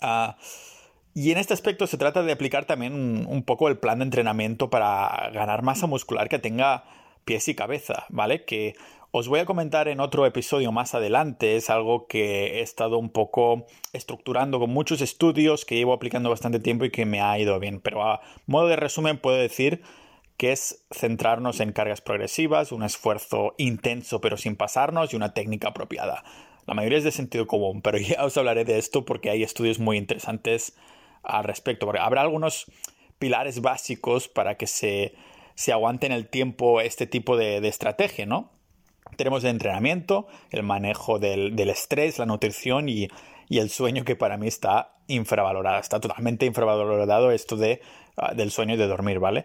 Ah, 0.00 0.36
y 1.14 1.32
en 1.32 1.38
este 1.38 1.54
aspecto 1.54 1.86
se 1.86 1.98
trata 1.98 2.22
de 2.22 2.32
aplicar 2.32 2.64
también 2.66 2.94
un, 2.94 3.42
poco 3.42 3.68
el 3.68 3.78
plan 3.78 3.98
de 3.98 4.04
entrenamiento 4.04 4.70
para 4.70 5.30
ganar 5.32 5.62
masa 5.62 5.86
muscular 5.86 6.28
que 6.28 6.38
tenga 6.38 6.84
pies 7.24 7.48
y 7.48 7.54
cabeza, 7.54 8.06
¿vale? 8.10 8.44
Que 8.44 8.74
os 9.10 9.26
voy 9.26 9.40
a 9.40 9.44
comentar 9.44 9.88
en 9.88 9.98
otro 9.98 10.24
episodio 10.24 10.70
más 10.70 10.94
adelante. 10.94 11.56
Es 11.56 11.68
algo 11.68 12.06
que 12.06 12.58
he 12.58 12.60
estado 12.60 12.96
un 12.98 13.10
poco 13.10 13.66
estructurando 13.92 14.60
con 14.60 14.70
muchos 14.70 15.00
estudios 15.00 15.64
que 15.64 15.74
llevo 15.74 15.92
aplicando 15.92 16.30
bastante 16.30 16.60
tiempo 16.60 16.84
y 16.84 16.90
que 16.90 17.06
me 17.06 17.20
ha 17.20 17.36
ido 17.38 17.58
bien. 17.58 17.80
Pero 17.80 18.04
a 18.04 18.20
modo 18.46 18.68
de 18.68 18.76
resumen 18.76 19.18
puedo 19.18 19.36
decir 19.36 19.82
que 20.40 20.52
es 20.52 20.86
centrarnos 20.90 21.60
en 21.60 21.72
cargas 21.72 22.00
progresivas, 22.00 22.72
un 22.72 22.82
esfuerzo 22.82 23.54
intenso 23.58 24.22
pero 24.22 24.38
sin 24.38 24.56
pasarnos 24.56 25.12
y 25.12 25.16
una 25.16 25.34
técnica 25.34 25.68
apropiada. 25.68 26.24
La 26.66 26.72
mayoría 26.72 26.96
es 26.96 27.04
de 27.04 27.10
sentido 27.10 27.46
común, 27.46 27.82
pero 27.82 27.98
ya 27.98 28.24
os 28.24 28.38
hablaré 28.38 28.64
de 28.64 28.78
esto 28.78 29.04
porque 29.04 29.28
hay 29.28 29.42
estudios 29.42 29.78
muy 29.78 29.98
interesantes 29.98 30.78
al 31.22 31.44
respecto. 31.44 31.92
habrá 32.00 32.22
algunos 32.22 32.72
pilares 33.18 33.60
básicos 33.60 34.28
para 34.28 34.56
que 34.56 34.66
se, 34.66 35.14
se 35.56 35.72
aguante 35.72 36.06
en 36.06 36.12
el 36.12 36.26
tiempo 36.26 36.80
este 36.80 37.06
tipo 37.06 37.36
de, 37.36 37.58
estrategia, 37.68 38.24
¿no? 38.24 38.50
Tenemos 39.18 39.44
el 39.44 39.50
entrenamiento, 39.50 40.26
el 40.52 40.62
manejo 40.62 41.18
del, 41.18 41.58
estrés, 41.68 42.18
la 42.18 42.24
nutrición 42.24 42.88
y, 42.88 43.08
y, 43.50 43.58
el 43.58 43.68
sueño 43.68 44.06
que 44.06 44.16
para 44.16 44.38
mí 44.38 44.48
está 44.48 44.94
infravalorado. 45.06 45.80
Está 45.80 46.00
totalmente 46.00 46.46
infravalorado 46.46 47.30
esto 47.30 47.58
de, 47.58 47.82
ah, 48.16 48.32
del 48.32 48.50
sueño 48.50 48.72
y 48.72 48.78
de 48.78 48.86
dormir, 48.86 49.18
¿vale? 49.18 49.44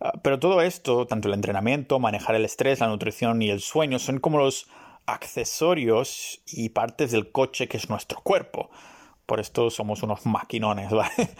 Ah, 0.00 0.12
pero 0.22 0.38
todo 0.38 0.60
esto, 0.60 1.06
tanto 1.06 1.28
el 1.28 1.34
entrenamiento, 1.34 1.98
manejar 1.98 2.34
el 2.34 2.44
estrés, 2.44 2.80
la 2.80 2.88
nutrición 2.88 3.40
y 3.42 3.50
el 3.50 3.60
sueño, 3.60 3.98
son 3.98 4.18
como 4.18 4.38
los 4.38 4.68
accesorios 5.06 6.42
y 6.46 6.70
partes 6.70 7.12
del 7.12 7.30
coche 7.30 7.68
que 7.68 7.76
es 7.76 7.88
nuestro 7.88 8.20
cuerpo. 8.20 8.70
Por 9.26 9.40
esto 9.40 9.70
somos 9.70 10.02
unos 10.02 10.26
maquinones, 10.26 10.90
¿vale? 10.92 11.30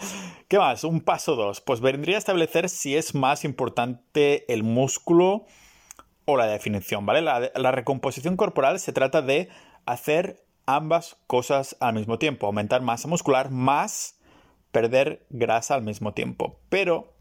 ¿Qué 0.47 0.57
más? 0.57 0.83
Un 0.83 1.01
paso 1.01 1.35
dos. 1.35 1.61
Pues 1.61 1.81
vendría 1.81 2.15
a 2.15 2.19
establecer 2.19 2.69
si 2.69 2.95
es 2.95 3.13
más 3.13 3.43
importante 3.43 4.51
el 4.51 4.63
músculo 4.63 5.45
o 6.25 6.37
la 6.37 6.47
definición, 6.47 7.05
¿vale? 7.05 7.21
La, 7.21 7.51
la 7.53 7.71
recomposición 7.71 8.37
corporal 8.37 8.79
se 8.79 8.93
trata 8.93 9.21
de 9.21 9.49
hacer 9.85 10.43
ambas 10.65 11.17
cosas 11.27 11.77
al 11.79 11.93
mismo 11.93 12.17
tiempo. 12.17 12.47
Aumentar 12.47 12.81
masa 12.81 13.07
muscular 13.07 13.51
más 13.51 14.19
perder 14.71 15.25
grasa 15.29 15.75
al 15.75 15.83
mismo 15.83 16.13
tiempo. 16.13 16.59
Pero 16.69 17.14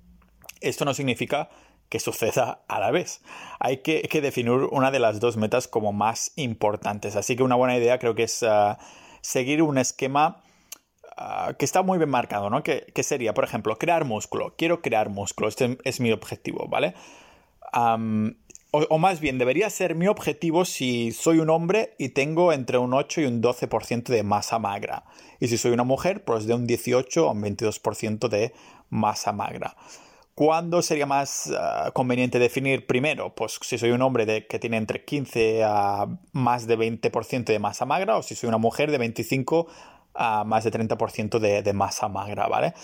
esto 0.68 0.84
no 0.84 0.94
significa 0.94 1.48
que 1.88 2.00
suceda 2.00 2.64
a 2.68 2.80
la 2.80 2.90
vez. 2.90 3.20
Hay 3.60 3.78
que, 3.78 4.08
definir 4.20 4.50
una 4.50 4.90
de 4.90 4.98
las 4.98 5.20
dos 5.20 5.36
metas 5.36 5.68
como 5.68 5.92
más 5.92 6.32
importantes. 6.36 7.16
Así 7.16 7.36
que 7.36 7.42
una 7.42 7.54
buena 7.54 7.76
idea 7.76 7.98
creo 7.98 8.14
que 8.14 8.24
es 8.24 8.42
ah, 8.42 8.78
seguir 9.20 9.62
un 9.62 9.78
esquema 9.78 10.42
ah, 11.16 11.52
que 11.58 11.64
está 11.64 11.82
muy 11.82 11.98
bien 11.98 12.10
marcado, 12.10 12.50
¿no? 12.50 12.62
Que, 12.62 12.84
sería, 13.02 13.34
por 13.34 13.44
ejemplo, 13.44 13.76
crear 13.76 14.04
músculo. 14.04 14.54
Quiero 14.56 14.82
crear 14.82 15.08
músculo. 15.08 15.48
Este 15.48 15.78
es 15.84 16.00
mi 16.00 16.12
objetivo, 16.12 16.66
¿vale? 16.68 16.94
o, 18.70 18.98
más 18.98 19.20
bien, 19.20 19.38
debería 19.38 19.68
ser 19.70 19.94
mi 19.94 20.06
objetivo 20.06 20.64
si 20.64 21.12
soy 21.12 21.38
un 21.38 21.50
hombre 21.50 21.94
y 21.98 22.10
tengo 22.10 22.52
entre 22.52 22.78
un 22.78 22.92
8 22.92 23.20
y 23.20 23.24
un 23.24 23.42
12% 23.42 24.04
de 24.04 24.22
masa 24.22 24.58
magra. 24.58 25.04
Y 25.40 25.48
si 25.48 25.58
soy 25.58 25.72
una 25.72 25.84
mujer, 25.84 26.24
pues 26.24 26.46
de 26.46 26.54
un 26.54 26.66
18 26.66 27.28
a 27.28 27.32
un 27.32 27.42
22% 27.42 28.28
de 28.28 28.52
masa 28.90 29.32
magra. 29.32 29.76
¿Cuándo 30.34 30.82
sería 30.82 31.06
más 31.06 31.52
ah, 31.56 31.92
conveniente 31.94 32.40
definir 32.40 32.86
primero? 32.86 33.34
Pues 33.36 33.58
si 33.62 33.78
soy 33.78 33.90
un 33.92 34.02
hombre 34.02 34.46
que 34.48 34.58
tiene 34.58 34.78
entre 34.78 35.04
15 35.04 35.62
a 35.62 36.06
más 36.32 36.66
de 36.66 36.76
20% 36.76 37.44
de 37.44 37.58
masa 37.60 37.86
magra 37.86 38.16
o 38.16 38.22
si 38.22 38.34
soy 38.34 38.48
una 38.48 38.58
mujer 38.58 38.90
de 38.90 38.98
25 38.98 39.68
a 40.14 40.42
más 40.44 40.64
de 40.64 40.72
30% 40.72 41.38
de, 41.38 41.72
masa 41.72 42.08
magra, 42.08 42.48
¿vale? 42.48 42.74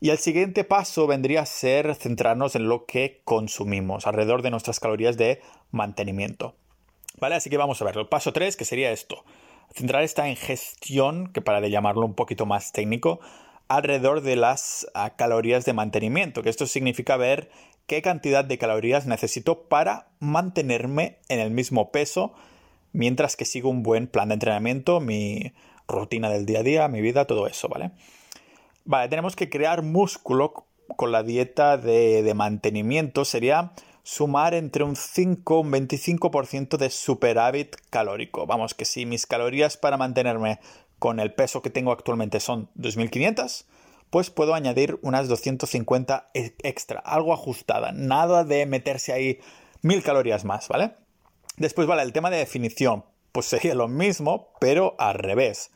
Y 0.00 0.10
el 0.10 0.18
siguiente 0.18 0.64
paso 0.64 1.06
vendría 1.06 1.42
a 1.42 1.46
ser 1.46 1.94
centrarnos 1.94 2.54
en 2.54 2.68
lo 2.68 2.86
que 2.86 3.20
consumimos, 3.24 4.06
alrededor 4.06 4.42
de 4.42 4.50
nuestras 4.50 4.80
calorías 4.80 5.16
de 5.16 5.40
mantenimiento. 5.70 6.54
¿Vale? 7.20 7.34
Así 7.34 7.50
que 7.50 7.56
vamos 7.56 7.82
a 7.82 7.84
ver. 7.84 7.96
El 7.96 8.06
paso 8.06 8.32
3, 8.32 8.56
que 8.56 8.64
sería 8.64 8.92
esto. 8.92 9.24
Centrar 9.74 10.04
esta 10.04 10.28
ingestión, 10.28 11.32
que 11.32 11.40
para 11.40 11.60
de 11.60 11.70
llamarlo 11.70 12.06
un 12.06 12.14
poquito 12.14 12.46
más 12.46 12.70
técnico, 12.72 13.18
alrededor 13.68 14.22
de 14.22 14.36
las 14.36 14.86
ah, 14.94 15.16
calorías 15.16 15.64
de 15.64 15.72
mantenimiento, 15.72 16.42
que 16.42 16.50
esto 16.50 16.66
significa 16.66 17.16
ver 17.16 17.50
qué 17.86 18.02
cantidad 18.02 18.44
de 18.44 18.58
calorías 18.58 19.06
necesito 19.06 19.68
para 19.68 20.08
mantenerme 20.20 21.18
en 21.28 21.40
el 21.40 21.50
mismo 21.50 21.90
peso 21.90 22.34
mientras 22.92 23.36
que 23.36 23.44
sigo 23.44 23.70
un 23.70 23.82
buen 23.82 24.06
plan 24.06 24.28
de 24.28 24.34
entrenamiento, 24.34 25.00
mi 25.00 25.52
rutina 25.86 26.30
del 26.30 26.46
día 26.46 26.60
a 26.60 26.62
día, 26.62 26.88
mi 26.88 27.00
vida, 27.00 27.26
todo 27.26 27.46
eso, 27.46 27.68
¿vale? 27.68 27.92
Vale, 28.84 29.08
tenemos 29.08 29.36
que 29.36 29.48
crear 29.48 29.82
músculo 29.82 30.66
con 30.96 31.12
la 31.12 31.22
dieta 31.22 31.76
de, 31.76 32.32
mantenimiento. 32.34 33.24
Sería 33.24 33.72
sumar 34.02 34.54
entre 34.54 34.84
un 34.84 34.96
5 34.96 35.54
y 35.54 35.60
un 35.60 35.72
25% 35.72 36.76
de 36.76 36.90
superávit 36.90 37.76
calórico. 37.90 38.46
Vamos, 38.46 38.74
que 38.74 38.84
si 38.84 39.04
mis 39.04 39.26
calorías 39.26 39.76
para 39.76 39.96
mantenerme 39.96 40.58
con 40.98 41.20
el 41.20 41.32
peso 41.32 41.62
que 41.62 41.70
tengo 41.70 41.92
actualmente 41.92 42.40
son 42.40 42.68
2500, 42.74 43.66
pues 44.10 44.30
puedo 44.30 44.54
añadir 44.54 44.98
unas 45.02 45.28
250 45.28 46.30
e, 46.34 46.54
extra, 46.62 47.00
algo 47.00 47.32
ajustada, 47.32 47.92
nada 47.92 48.44
de 48.44 48.66
meterse 48.66 49.12
ahí 49.12 49.40
mil 49.82 50.02
calorías 50.02 50.44
más, 50.44 50.68
¿vale? 50.68 50.92
Después, 51.56 51.86
vale, 51.86 52.02
el 52.02 52.12
tema 52.12 52.30
de 52.30 52.38
definición, 52.38 53.04
pues 53.32 53.46
sería 53.46 53.74
lo 53.74 53.88
mismo, 53.88 54.48
pero 54.60 54.94
al 54.98 55.14
revés 55.14 55.70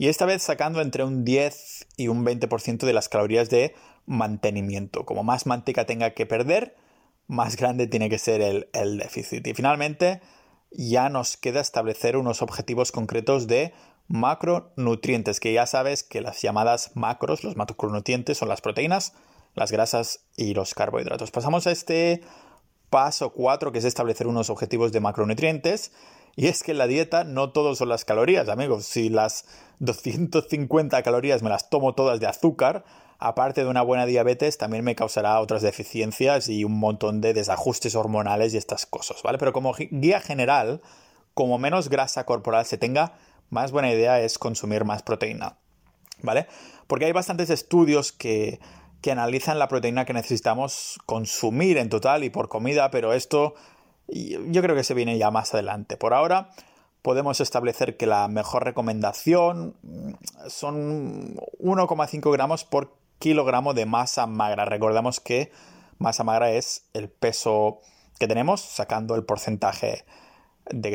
y 0.00 0.08
esta 0.08 0.24
vez 0.24 0.42
sacando 0.42 0.80
entre 0.80 1.04
un 1.04 1.26
10 1.26 1.88
y 1.98 2.08
un 2.08 2.24
20% 2.24 2.86
de 2.86 2.92
las 2.94 3.10
calorías 3.10 3.50
de 3.50 3.74
mantenimiento. 4.06 5.04
Como 5.04 5.22
más 5.24 5.44
manteca 5.44 5.84
tenga 5.84 6.14
que 6.14 6.24
perder, 6.24 6.74
más 7.26 7.56
grande 7.56 7.86
tiene 7.86 8.08
que 8.08 8.16
ser 8.16 8.40
el, 8.40 8.70
el 8.72 8.96
déficit. 8.96 9.46
Y 9.46 9.52
finalmente 9.52 10.22
ya 10.70 11.10
nos 11.10 11.36
queda 11.36 11.60
establecer 11.60 12.16
unos 12.16 12.40
objetivos 12.40 12.92
concretos 12.92 13.46
de 13.46 13.74
macronutrientes, 14.10 15.38
que 15.38 15.52
ya 15.52 15.66
sabes 15.66 16.02
que 16.02 16.20
las 16.20 16.42
llamadas 16.42 16.90
macros, 16.96 17.44
los 17.44 17.56
macronutrientes, 17.56 18.36
son 18.36 18.48
las 18.48 18.60
proteínas, 18.60 19.14
las 19.54 19.70
grasas 19.70 20.24
y 20.36 20.52
los 20.52 20.74
carbohidratos. 20.74 21.30
Pasamos 21.30 21.68
a 21.68 21.70
este 21.70 22.20
paso 22.90 23.30
4, 23.30 23.70
que 23.70 23.78
es 23.78 23.84
establecer 23.84 24.26
unos 24.26 24.50
objetivos 24.50 24.90
de 24.90 24.98
macronutrientes. 24.98 25.92
Y 26.34 26.48
es 26.48 26.64
que 26.64 26.72
en 26.72 26.78
la 26.78 26.88
dieta 26.88 27.22
no 27.22 27.52
todo 27.52 27.76
son 27.76 27.88
las 27.88 28.04
calorías, 28.04 28.48
amigos. 28.48 28.84
Si 28.84 29.10
las 29.10 29.44
250 29.78 31.02
calorías 31.04 31.42
me 31.42 31.50
las 31.50 31.70
tomo 31.70 31.94
todas 31.94 32.18
de 32.18 32.26
azúcar, 32.26 32.84
aparte 33.18 33.62
de 33.62 33.70
una 33.70 33.82
buena 33.82 34.06
diabetes, 34.06 34.58
también 34.58 34.82
me 34.82 34.96
causará 34.96 35.40
otras 35.40 35.62
deficiencias 35.62 36.48
y 36.48 36.64
un 36.64 36.80
montón 36.80 37.20
de 37.20 37.32
desajustes 37.32 37.94
hormonales 37.94 38.54
y 38.54 38.56
estas 38.56 38.86
cosas, 38.86 39.22
¿vale? 39.22 39.38
Pero 39.38 39.52
como 39.52 39.72
guía 39.72 40.20
general, 40.20 40.80
como 41.34 41.58
menos 41.58 41.88
grasa 41.88 42.26
corporal 42.26 42.64
se 42.64 42.78
tenga, 42.78 43.14
más 43.50 43.72
buena 43.72 43.92
idea 43.92 44.20
es 44.20 44.38
consumir 44.38 44.84
más 44.84 45.02
proteína, 45.02 45.56
¿vale? 46.22 46.46
Porque 46.86 47.04
hay 47.04 47.12
bastantes 47.12 47.50
estudios 47.50 48.12
que, 48.12 48.60
que 49.02 49.12
analizan 49.12 49.58
la 49.58 49.68
proteína 49.68 50.04
que 50.04 50.12
necesitamos 50.12 50.98
consumir 51.06 51.76
en 51.76 51.88
total 51.88 52.24
y 52.24 52.30
por 52.30 52.48
comida, 52.48 52.90
pero 52.90 53.12
esto 53.12 53.54
yo 54.08 54.62
creo 54.62 54.74
que 54.74 54.84
se 54.84 54.94
viene 54.94 55.18
ya 55.18 55.30
más 55.30 55.54
adelante. 55.54 55.96
Por 55.96 56.14
ahora 56.14 56.50
podemos 57.02 57.40
establecer 57.40 57.96
que 57.96 58.06
la 58.06 58.28
mejor 58.28 58.64
recomendación 58.64 59.76
mm, 59.82 60.12
son 60.48 61.36
1,5 61.58 62.32
gramos 62.32 62.64
por 62.64 62.94
kilogramo 63.18 63.74
de 63.74 63.86
masa 63.86 64.26
magra. 64.26 64.64
Recordemos 64.64 65.20
que 65.20 65.52
masa 65.98 66.24
magra 66.24 66.50
es 66.50 66.84
el 66.92 67.08
peso 67.08 67.80
que 68.18 68.28
tenemos 68.28 68.60
sacando 68.60 69.14
el 69.14 69.24
porcentaje 69.24 70.04
de 70.72 70.90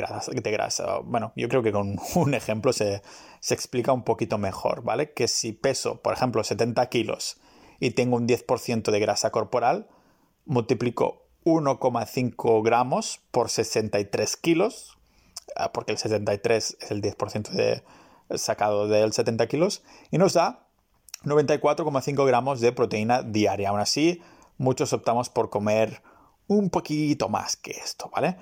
grasa. 0.51 0.99
Bueno, 1.03 1.33
yo 1.35 1.49
creo 1.49 1.63
que 1.63 1.71
con 1.71 1.97
un 2.15 2.33
ejemplo 2.33 2.73
se, 2.73 3.01
se 3.39 3.53
explica 3.53 3.93
un 3.93 4.03
poquito 4.03 4.37
mejor, 4.37 4.83
¿vale? 4.83 5.13
Que 5.13 5.27
si 5.27 5.53
peso, 5.53 6.01
por 6.01 6.13
ejemplo, 6.13 6.43
70 6.43 6.87
kilos 6.89 7.37
y 7.79 7.91
tengo 7.91 8.15
un 8.15 8.27
10% 8.27 8.91
de 8.91 8.99
grasa 8.99 9.31
corporal, 9.31 9.87
multiplico 10.45 11.27
1,5 11.43 12.63
gramos 12.63 13.21
por 13.31 13.49
63 13.49 14.37
kilos, 14.37 14.97
ah, 15.55 15.71
porque 15.71 15.91
el 15.91 15.97
73 15.97 16.77
es 16.79 16.91
el 16.91 17.01
10% 17.01 17.49
de, 17.49 17.83
sacado 18.37 18.87
del 18.87 19.13
70 19.13 19.47
kilos, 19.47 19.83
y 20.11 20.17
nos 20.17 20.33
da 20.33 20.67
94,5 21.23 22.25
gramos 22.25 22.61
de 22.61 22.71
proteína 22.71 23.21
diaria. 23.21 23.69
Aún 23.69 23.79
así, 23.79 24.21
muchos 24.57 24.93
optamos 24.93 25.29
por 25.29 25.49
comer 25.49 26.01
un 26.47 26.69
poquito 26.69 27.29
más 27.29 27.57
que 27.57 27.71
esto, 27.71 28.09
¿vale? 28.13 28.37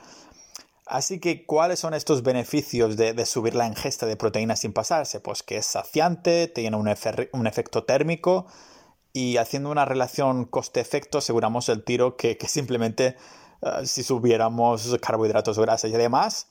Así 0.94 1.20
que, 1.20 1.48
¿cuáles 1.48 1.80
son 1.80 1.96
estos 1.96 2.22
beneficios 2.22 2.98
de, 2.98 3.26
subir 3.26 3.56
la 3.56 3.66
ingesta 3.66 4.06
de 4.06 4.16
proteína 4.16 4.56
sin 4.56 4.74
pasarse? 4.74 5.20
Pues 5.20 5.42
que 5.42 5.58
es 5.58 5.66
saciante, 5.66 6.48
tiene 6.48 6.78
un, 6.78 6.88
un 7.32 7.48
efecto 7.48 7.84
térmico, 7.84 8.46
y 9.12 9.38
haciendo 9.38 9.72
una 9.72 9.86
relación 9.86 10.46
coste-efecto 10.46 11.18
aseguramos 11.18 11.68
el 11.70 11.84
tiro 11.84 12.16
que, 12.16 12.38
simplemente 12.48 13.18
eh, 13.64 13.88
si 13.88 14.04
subiéramos 14.04 14.96
carbohidratos, 15.02 15.58
grasas 15.58 15.90
y 15.90 15.96
además 15.96 16.48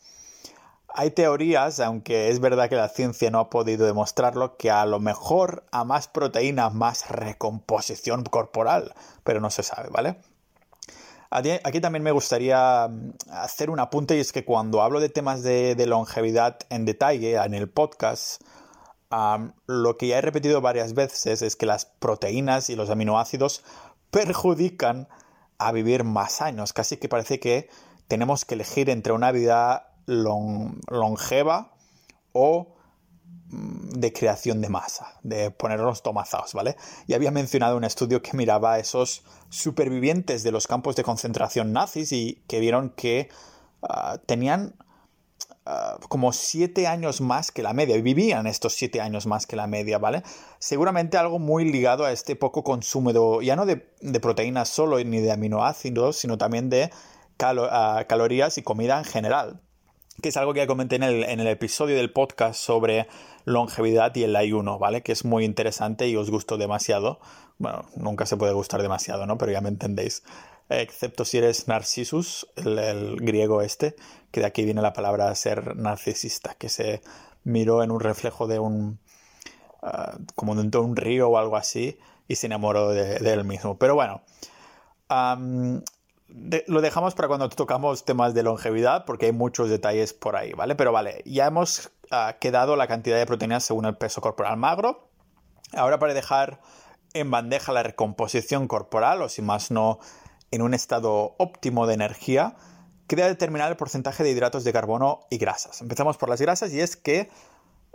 hay 0.88 1.12
teorías, 1.12 1.78
aunque 1.78 2.28
es 2.28 2.40
verdad 2.40 2.68
que 2.68 2.74
la 2.74 2.88
ciencia 2.88 3.30
no 3.30 3.38
ha 3.38 3.48
podido 3.48 3.86
demostrarlo, 3.86 4.56
que 4.56 4.72
a 4.72 4.84
lo 4.86 4.98
mejor 4.98 5.64
a 5.70 5.84
más 5.84 6.08
proteína, 6.08 6.68
más 6.68 7.08
recomposición 7.10 8.24
corporal, 8.24 8.92
pero 9.22 9.40
no 9.40 9.50
se 9.50 9.62
sabe, 9.62 9.88
¿vale? 9.90 10.16
Aquí 11.34 11.80
también 11.80 12.02
me 12.02 12.12
gustaría 12.12 12.88
mm, 12.88 13.12
hacer 13.30 13.70
un 13.70 13.80
apunte 13.80 14.16
y 14.16 14.20
es 14.20 14.32
que 14.32 14.44
cuando 14.44 14.82
hablo 14.82 15.00
de 15.00 15.08
temas 15.08 15.42
de, 15.42 15.74
de 15.74 15.86
longevidad 15.86 16.58
en 16.68 16.84
detalle 16.84 17.36
en 17.36 17.54
el 17.54 17.70
podcast, 17.70 18.42
lo 19.66 19.96
que 19.98 20.06
ya 20.08 20.18
he 20.18 20.20
repetido 20.20 20.60
varias 20.60 20.94
veces 20.94 21.42
es 21.42 21.56
que 21.56 21.66
las 21.66 21.84
proteínas 21.84 22.70
y 22.70 22.76
los 22.76 22.90
aminoácidos 22.90 23.62
perjudican 24.10 25.08
a 25.58 25.72
vivir 25.72 26.04
más 26.04 26.40
años. 26.40 26.72
Casi 26.72 26.96
que 26.96 27.08
parece 27.08 27.38
que 27.38 27.68
tenemos 28.08 28.44
que 28.44 28.54
elegir 28.54 28.90
entre 28.90 29.12
una 29.12 29.32
vida 29.32 29.94
longeva 30.06 31.72
o 32.32 32.74
de 33.52 34.12
creación 34.12 34.60
de 34.60 34.68
masa, 34.68 35.18
de 35.22 35.50
ponernos 35.50 36.02
tomazados, 36.02 36.54
¿vale? 36.54 36.76
Y 37.06 37.14
había 37.14 37.30
mencionado 37.30 37.76
un 37.76 37.84
estudio 37.84 38.22
que 38.22 38.36
miraba 38.36 38.74
a 38.74 38.78
esos 38.78 39.22
supervivientes 39.50 40.42
de 40.42 40.52
los 40.52 40.66
campos 40.66 40.96
de 40.96 41.04
concentración 41.04 41.72
nazis 41.72 42.12
y 42.12 42.42
que 42.48 42.60
vieron 42.60 42.90
que 42.90 43.28
ah, 43.82 44.18
tenían 44.26 44.74
Ah, 45.64 45.96
como 46.08 46.32
siete 46.32 46.88
años 46.88 47.20
más 47.20 47.52
que 47.52 47.62
la 47.62 47.72
media, 47.72 47.96
y 47.96 48.02
vivían 48.02 48.48
estos 48.48 48.72
siete 48.72 49.00
años 49.00 49.26
más 49.26 49.46
que 49.46 49.54
la 49.54 49.68
media, 49.68 49.98
¿vale? 49.98 50.24
Seguramente 50.58 51.16
algo 51.18 51.38
muy 51.38 51.70
ligado 51.70 52.04
a 52.04 52.10
este 52.10 52.34
poco 52.34 52.64
consumo, 52.64 53.40
ya 53.42 53.54
no 53.54 53.64
de, 53.64 53.76
proteínas 54.20 54.68
solo 54.68 54.98
ni 55.04 55.20
de 55.20 55.30
aminoácidos, 55.30 56.16
sino 56.16 56.36
también 56.36 56.68
de 56.68 56.90
ah, 57.40 58.04
calorías 58.08 58.58
y 58.58 58.62
comida 58.62 58.98
en 58.98 59.04
general. 59.04 59.60
Que 60.20 60.28
es 60.28 60.36
algo 60.36 60.52
que 60.52 60.66
comenté 60.66 60.96
en 60.96 61.02
el, 61.04 61.24
en 61.24 61.40
el 61.40 61.46
episodio 61.46 61.96
del 61.96 62.12
podcast 62.12 62.60
sobre 62.60 63.06
longevidad 63.44 64.14
y 64.14 64.24
el 64.24 64.36
ayuno, 64.36 64.78
¿vale? 64.78 65.02
Que 65.02 65.12
es 65.12 65.24
muy 65.24 65.44
interesante 65.44 66.08
y 66.08 66.16
os 66.16 66.30
gustó 66.30 66.58
demasiado. 66.58 67.20
Bueno, 67.58 67.84
nunca 67.96 68.26
se 68.26 68.36
puede 68.36 68.52
gustar 68.52 68.82
demasiado, 68.82 69.26
¿no? 69.26 69.38
Pero 69.38 69.52
ya 69.52 69.60
me 69.60 69.68
entendéis. 69.68 70.22
Excepto 70.68 71.24
si 71.24 71.38
eres 71.38 71.68
Narcissus, 71.68 72.46
el, 72.56 73.16
griego 73.16 73.62
este, 73.62 73.94
que 74.30 74.40
de 74.40 74.46
aquí 74.46 74.64
viene 74.64 74.80
la 74.80 74.92
palabra 74.92 75.34
ser 75.34 75.76
narcisista, 75.76 76.54
que 76.54 76.68
se 76.68 77.02
miró 77.44 77.82
en 77.82 77.90
un 77.90 78.00
reflejo 78.00 78.46
de 78.46 78.58
un. 78.58 78.98
Uh, 79.82 80.24
como 80.36 80.54
dentro 80.54 80.82
de 80.82 80.86
un 80.86 80.96
río 80.96 81.28
o 81.28 81.38
algo 81.38 81.56
así, 81.56 81.98
y 82.28 82.36
se 82.36 82.46
enamoró 82.46 82.90
de, 82.90 83.16
él 83.16 83.44
mismo. 83.44 83.78
Pero 83.78 83.94
bueno. 83.94 84.22
Lo 86.66 86.80
dejamos 86.80 87.14
para 87.14 87.28
cuando 87.28 87.48
tocamos 87.48 88.04
temas 88.04 88.34
de 88.34 88.42
longevidad, 88.42 89.04
porque 89.04 89.26
hay 89.26 89.32
muchos 89.32 89.68
detalles 89.68 90.12
por 90.12 90.36
ahí, 90.36 90.52
¿vale? 90.52 90.74
Pero 90.74 90.92
vale, 90.92 91.22
ya 91.24 91.46
hemos 91.46 91.90
uh, 92.10 92.38
quedado 92.40 92.76
la 92.76 92.86
cantidad 92.86 93.18
de 93.18 93.26
proteínas 93.26 93.64
según 93.64 93.84
el 93.84 93.96
peso 93.96 94.20
corporal 94.20 94.56
magro. 94.56 95.08
Ahora 95.74 95.98
para 95.98 96.14
dejar 96.14 96.60
en 97.14 97.30
bandeja 97.30 97.72
la 97.72 97.82
recomposición 97.82 98.68
corporal, 98.68 99.22
o 99.22 99.28
si 99.28 99.42
más 99.42 99.70
no, 99.70 99.98
en 100.50 100.62
un 100.62 100.74
estado 100.74 101.34
óptimo 101.38 101.86
de 101.86 101.94
energía, 101.94 102.56
queda 103.06 103.26
determinar 103.26 103.70
el 103.70 103.76
porcentaje 103.76 104.22
de 104.22 104.30
hidratos 104.30 104.64
de 104.64 104.72
carbono 104.72 105.20
y 105.30 105.38
grasas. 105.38 105.82
Empezamos 105.82 106.16
por 106.16 106.28
las 106.28 106.40
grasas 106.40 106.72
y 106.72 106.80
es 106.80 106.96
que 106.96 107.28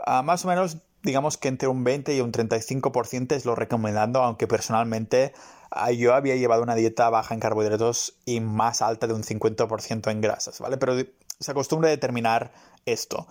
uh, 0.06 0.24
más 0.24 0.46
o 0.46 0.48
menos 0.48 0.78
digamos 1.04 1.38
que 1.38 1.48
entre 1.48 1.68
un 1.68 1.84
20 1.84 2.16
y 2.16 2.22
un 2.22 2.32
35% 2.32 3.34
es 3.34 3.46
lo 3.46 3.56
recomendado, 3.56 4.22
aunque 4.24 4.48
personalmente 4.48 5.34
yo 5.96 6.14
había 6.14 6.36
llevado 6.36 6.64
una 6.64 6.76
dieta 6.76 7.10
baja 7.10 7.34
en 7.34 7.40
carbohidratos 7.40 8.16
y 8.26 8.40
más 8.40 8.82
alta 8.82 9.08
de 9.08 9.14
un 9.14 9.24
50% 9.24 10.12
en 10.12 10.22
grasas, 10.22 10.60
¿vale? 10.60 10.78
Pero 10.78 10.96
se 11.40 11.52
acostumbra 11.52 11.90
a 11.90 11.92
determinar 11.92 12.52
esto. 12.86 13.28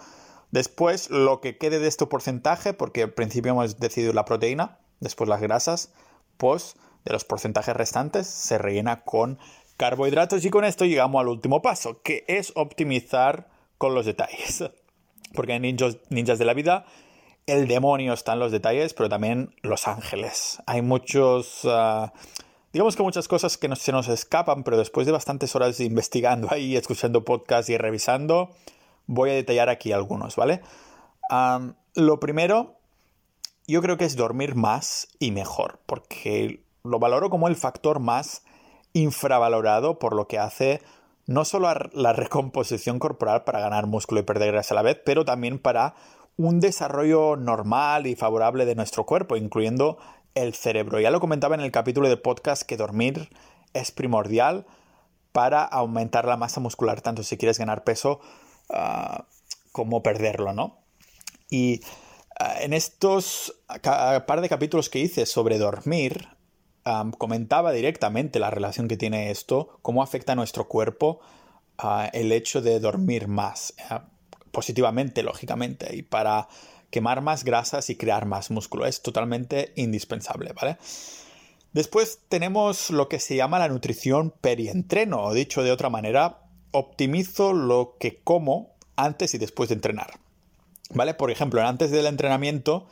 Después, 0.51 1.11
lo 1.11 1.41
que 1.41 1.59
quede 1.59 1.79
de 1.79 1.89
este 1.89 2.07
porcentaje, 2.07 2.73
porque 2.73 3.05
al 3.05 3.13
principio 3.13 3.53
hemos 3.53 3.79
decidido 3.79 4.13
la 4.13 4.25
proteína, 4.25 4.79
después 5.01 5.29
las 5.29 5.41
grasas, 5.41 5.93
pues 6.37 6.77
de 7.05 7.13
los 7.13 7.25
porcentajes 7.25 7.77
restantes 7.77 8.27
se 8.27 8.59
rellena 8.59 9.03
con 9.03 9.39
carbohidratos 9.77 10.45
y 10.45 10.51
con 10.51 10.65
esto 10.65 10.85
llegamos 10.85 11.21
al 11.21 11.29
último 11.29 11.63
paso, 11.63 12.03
que 12.03 12.25
es 12.29 12.53
optimizar 12.55 13.49
con 13.79 13.95
los 13.95 14.07
detalles. 14.07 14.65
Porque 15.35 15.55
en 15.55 15.63
ninjas, 15.63 15.99
ninjas 16.09 16.39
de 16.39 16.45
la 16.45 16.55
vida 16.55 16.87
el 17.47 17.69
demonio 17.69 18.13
está 18.13 18.33
en 18.33 18.41
los 18.41 18.53
detalles, 18.53 18.95
pero 18.95 19.09
también 19.09 19.55
los 19.63 19.89
ángeles. 19.89 20.63
Hay 20.67 20.83
muchos... 20.83 21.65
Uh, 21.65 22.11
digamos 22.73 22.97
que 22.97 23.03
muchas 23.03 23.29
cosas 23.29 23.57
que 23.57 23.69
no, 23.69 23.77
se 23.77 23.93
nos 23.93 24.09
escapan, 24.09 24.65
pero 24.65 24.77
después 24.77 25.07
de 25.07 25.13
bastantes 25.13 25.55
horas 25.57 25.81
investigando 25.81 26.49
ahí, 26.51 26.77
escuchando 26.77 27.25
podcasts 27.25 27.71
y 27.71 27.79
revisando, 27.79 28.51
voy 29.07 29.31
a 29.31 29.35
detallar 29.35 29.69
aquí 29.69 29.93
algunos, 29.93 30.37
¿vale? 30.37 30.61
Lo 31.95 32.21
primero 32.21 32.77
yo 33.67 33.83
creo 33.83 33.97
que 33.97 34.05
es 34.05 34.17
dormir 34.17 34.55
más 34.55 35.09
y 35.19 35.33
mejor, 35.33 35.81
porque 35.87 36.63
lo 36.85 36.99
valoro 36.99 37.31
como 37.31 37.49
el 37.49 37.57
factor 37.57 37.99
más 37.99 38.45
infravalorado 38.93 39.99
por 39.99 40.15
lo 40.15 40.29
que 40.29 40.39
hace 40.39 40.81
no 41.27 41.45
solo 41.45 41.69
a 41.69 41.91
la 41.93 42.13
recomposición 42.13 43.01
corporal 43.01 43.43
para 43.43 43.61
ganar 43.61 43.87
músculo 43.87 44.21
y 44.21 44.25
perder 44.25 44.53
grasa 44.53 44.75
a 44.75 44.77
la 44.77 44.83
vez, 44.83 45.01
pero 45.05 45.25
también 45.25 45.59
para 45.59 45.95
un 46.37 46.61
desarrollo 46.61 47.37
normal 47.37 48.07
y 48.07 48.15
favorable 48.15 48.67
de 48.67 48.75
nuestro 48.75 49.07
cuerpo, 49.07 49.37
incluyendo 49.37 49.99
el 50.35 50.55
cerebro. 50.55 51.01
Ya 51.01 51.11
lo 51.11 51.21
comentaba 51.21 51.55
en 51.55 51.63
el 51.63 51.73
capítulo 51.73 52.09
de 52.09 52.17
podcast 52.17 52.63
que 52.63 52.77
dormir 52.77 53.31
es 53.73 53.91
primordial 53.91 54.67
para 55.33 55.63
aumentar 55.63 56.27
la 56.27 56.37
masa 56.37 56.61
muscular, 56.61 57.01
tanto 57.01 57.23
si 57.23 57.37
quieres 57.37 57.59
ganar 57.59 57.85
peso 57.85 58.21
uh, 58.71 59.23
como 59.73 60.03
perderlo, 60.03 60.53
¿no? 60.53 60.79
Y 61.51 61.81
Ah, 62.39 62.57
en 62.61 62.75
estos 62.75 63.55
par 64.27 64.41
de 64.43 64.49
capítulos 64.49 64.91
que 64.91 64.99
hice 64.99 65.25
sobre 65.25 65.59
dormir, 65.59 66.29
comentaba 67.19 67.73
directamente 67.73 68.39
la 68.39 68.51
relación 68.51 68.89
que 68.89 68.99
tiene 68.99 69.31
esto, 69.31 69.79
cómo 69.83 70.03
afecta 70.03 70.33
a 70.33 70.37
nuestro 70.37 70.69
cuerpo 70.69 71.21
ah, 71.79 72.11
el 72.13 72.33
hecho 72.33 72.61
de 72.61 72.79
dormir 72.79 73.27
más, 73.27 73.75
positivamente, 74.57 75.23
lógicamente, 75.23 75.95
y 75.95 76.01
para 76.01 76.49
quemar 76.89 77.21
más 77.21 77.45
grasas 77.45 77.91
y 77.91 77.97
crear 77.97 78.25
más 78.25 78.51
músculo. 78.51 78.87
Es 78.87 79.03
totalmente 79.03 79.75
indispensable, 79.77 80.55
¿vale? 80.55 80.79
Después 81.75 82.21
tenemos 82.31 82.89
lo 82.89 83.07
que 83.07 83.21
se 83.21 83.37
llama 83.37 83.59
la 83.59 83.69
nutrición 83.69 84.33
perientreno, 84.41 85.25
o 85.25 85.35
dicho 85.35 85.63
de 85.63 85.73
otra 85.73 85.91
manera, 85.91 86.39
optimizo 86.71 87.53
lo 87.53 87.97
que 88.01 88.23
como 88.25 88.71
antes 88.97 89.35
y 89.35 89.39
después 89.39 89.69
de 89.69 89.75
entrenar. 89.75 90.19
¿Vale? 90.89 91.13
Por 91.13 91.31
ejemplo, 91.31 91.61
antes 91.61 91.91
del 91.91 92.07
entrenamiento, 92.07 92.87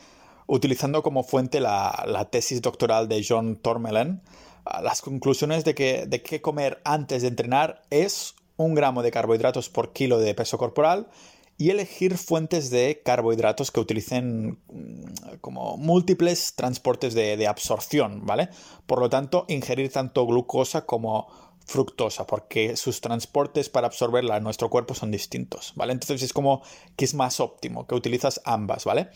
utilizando 0.46 1.02
como 1.02 1.22
fuente 1.22 1.60
la, 1.60 2.28
tesis 2.30 2.60
doctoral 2.60 3.08
de 3.08 3.24
John 3.26 3.56
Tormelen, 3.56 4.20
ah, 4.66 4.82
las 4.82 5.00
conclusiones 5.00 5.64
de 5.64 5.74
que 5.74 6.04
de 6.04 6.22
qué 6.22 6.42
comer 6.42 6.82
antes 6.84 7.22
de 7.22 7.28
entrenar 7.28 7.80
es 7.88 8.34
un 8.58 8.74
gramo 8.74 9.02
de 9.02 9.10
carbohidratos 9.10 9.70
por 9.70 9.94
kilo 9.94 10.18
de 10.18 10.34
peso 10.34 10.58
corporal 10.58 11.08
y 11.56 11.70
elegir 11.70 12.18
fuentes 12.18 12.70
de 12.70 13.00
carbohidratos 13.04 13.70
que 13.70 13.80
utilicen 13.80 14.58
mm, 14.68 15.36
como 15.40 15.76
múltiples 15.76 16.54
transportes 16.54 17.14
de, 17.14 17.46
absorción, 17.46 18.26
¿vale? 18.26 18.48
Por 18.86 19.00
lo 19.00 19.08
tanto, 19.08 19.44
ingerir 19.48 19.92
tanto 19.92 20.26
glucosa 20.26 20.84
como 20.86 21.28
fructosa, 21.66 22.26
porque 22.26 22.76
sus 22.76 23.00
transportes 23.00 23.70
para 23.70 23.86
absorberla 23.86 24.36
en 24.36 24.44
nuestro 24.44 24.68
cuerpo 24.68 24.94
son 24.94 25.10
distintos, 25.10 25.72
¿vale? 25.76 25.92
Entonces 25.92 26.22
es 26.22 26.32
como 26.32 26.62
que 26.96 27.04
es 27.04 27.14
más 27.14 27.40
óptimo, 27.40 27.86
que 27.86 27.94
utilizas 27.94 28.40
ambas, 28.44 28.84
¿vale? 28.84 29.08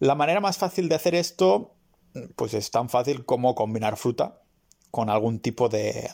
La 0.00 0.14
manera 0.14 0.40
más 0.40 0.58
fácil 0.58 0.88
de 0.88 0.94
hacer 0.94 1.14
esto, 1.14 1.74
pues 2.36 2.54
es 2.54 2.70
tan 2.70 2.88
fácil 2.88 3.24
como 3.24 3.54
combinar 3.54 3.96
fruta 3.96 4.40
con 4.90 5.10
algún 5.10 5.38
tipo 5.40 5.68
de, 5.68 6.08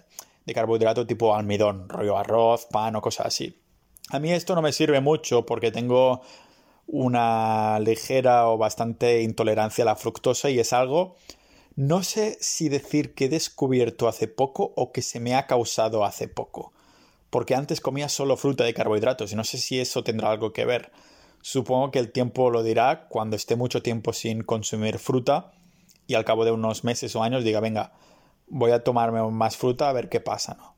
de 0.45 0.55
carbohidrato 0.55 1.07
tipo 1.07 1.35
almidón, 1.35 1.89
rollo 1.89 2.19
arroz, 2.19 2.67
pan 2.67 2.97
o 2.97 3.01
cosas 3.01 3.27
así. 3.27 3.64
A 4.11 4.19
mí 4.19 4.33
esto 4.33 4.55
no 4.55 4.63
me 4.63 4.73
sirve 4.73 5.01
mucho 5.01 5.47
porque 5.47 5.71
tengo 5.71 6.21
una 6.87 7.79
ligera 7.81 8.49
o 8.49 8.59
bastante 8.59 9.23
intolerancia 9.23 9.83
a 9.83 9.87
la 9.87 9.97
fructosa 9.97 10.51
y 10.51 10.59
es 10.59 10.73
algo 10.73 11.17
no 11.77 12.05
sé 12.05 12.39
si 12.41 12.69
decir 12.69 13.15
que 13.15 13.25
he 13.25 13.29
descubierto 13.29 14.07
hace 14.07 14.29
poco 14.29 14.73
o 14.77 14.93
que 14.93 15.03
se 15.03 15.19
me 15.19 15.35
ha 15.35 15.49
causado 15.49 16.05
hace 16.05 16.29
poco. 16.29 16.73
Porque 17.31 17.57
antes 17.57 17.81
comía 17.81 18.09
solo 18.09 18.37
fruta 18.37 18.63
de 18.63 18.75
carbohidratos 18.75 19.33
y 19.33 19.37
no 19.37 19.43
sé 19.43 19.59
si 19.59 19.81
eso 19.81 20.05
tendrá 20.05 20.31
algo 20.31 20.53
que 20.53 20.65
ver. 20.65 20.93
Supongo 21.43 21.91
que 21.91 21.99
el 21.99 22.13
tiempo 22.13 22.49
lo 22.51 22.63
dirá 22.63 23.09
cuando 23.09 23.35
esté 23.35 23.57
mucho 23.57 23.83
tiempo 23.83 24.13
sin 24.13 24.45
consumir 24.45 25.01
fruta 25.01 25.51
y 26.07 26.15
al 26.15 26.25
cabo 26.25 26.45
de 26.45 26.53
unos 26.53 26.85
meses 26.85 27.17
o 27.17 27.25
años 27.25 27.43
diga, 27.43 27.59
venga, 27.59 27.93
voy 28.47 28.71
a 28.71 28.85
tomarme 28.85 29.21
más 29.33 29.57
fruta 29.57 29.89
a 29.89 29.93
ver 29.93 30.09
qué 30.09 30.21
pasa, 30.21 30.55
¿no? 30.55 30.74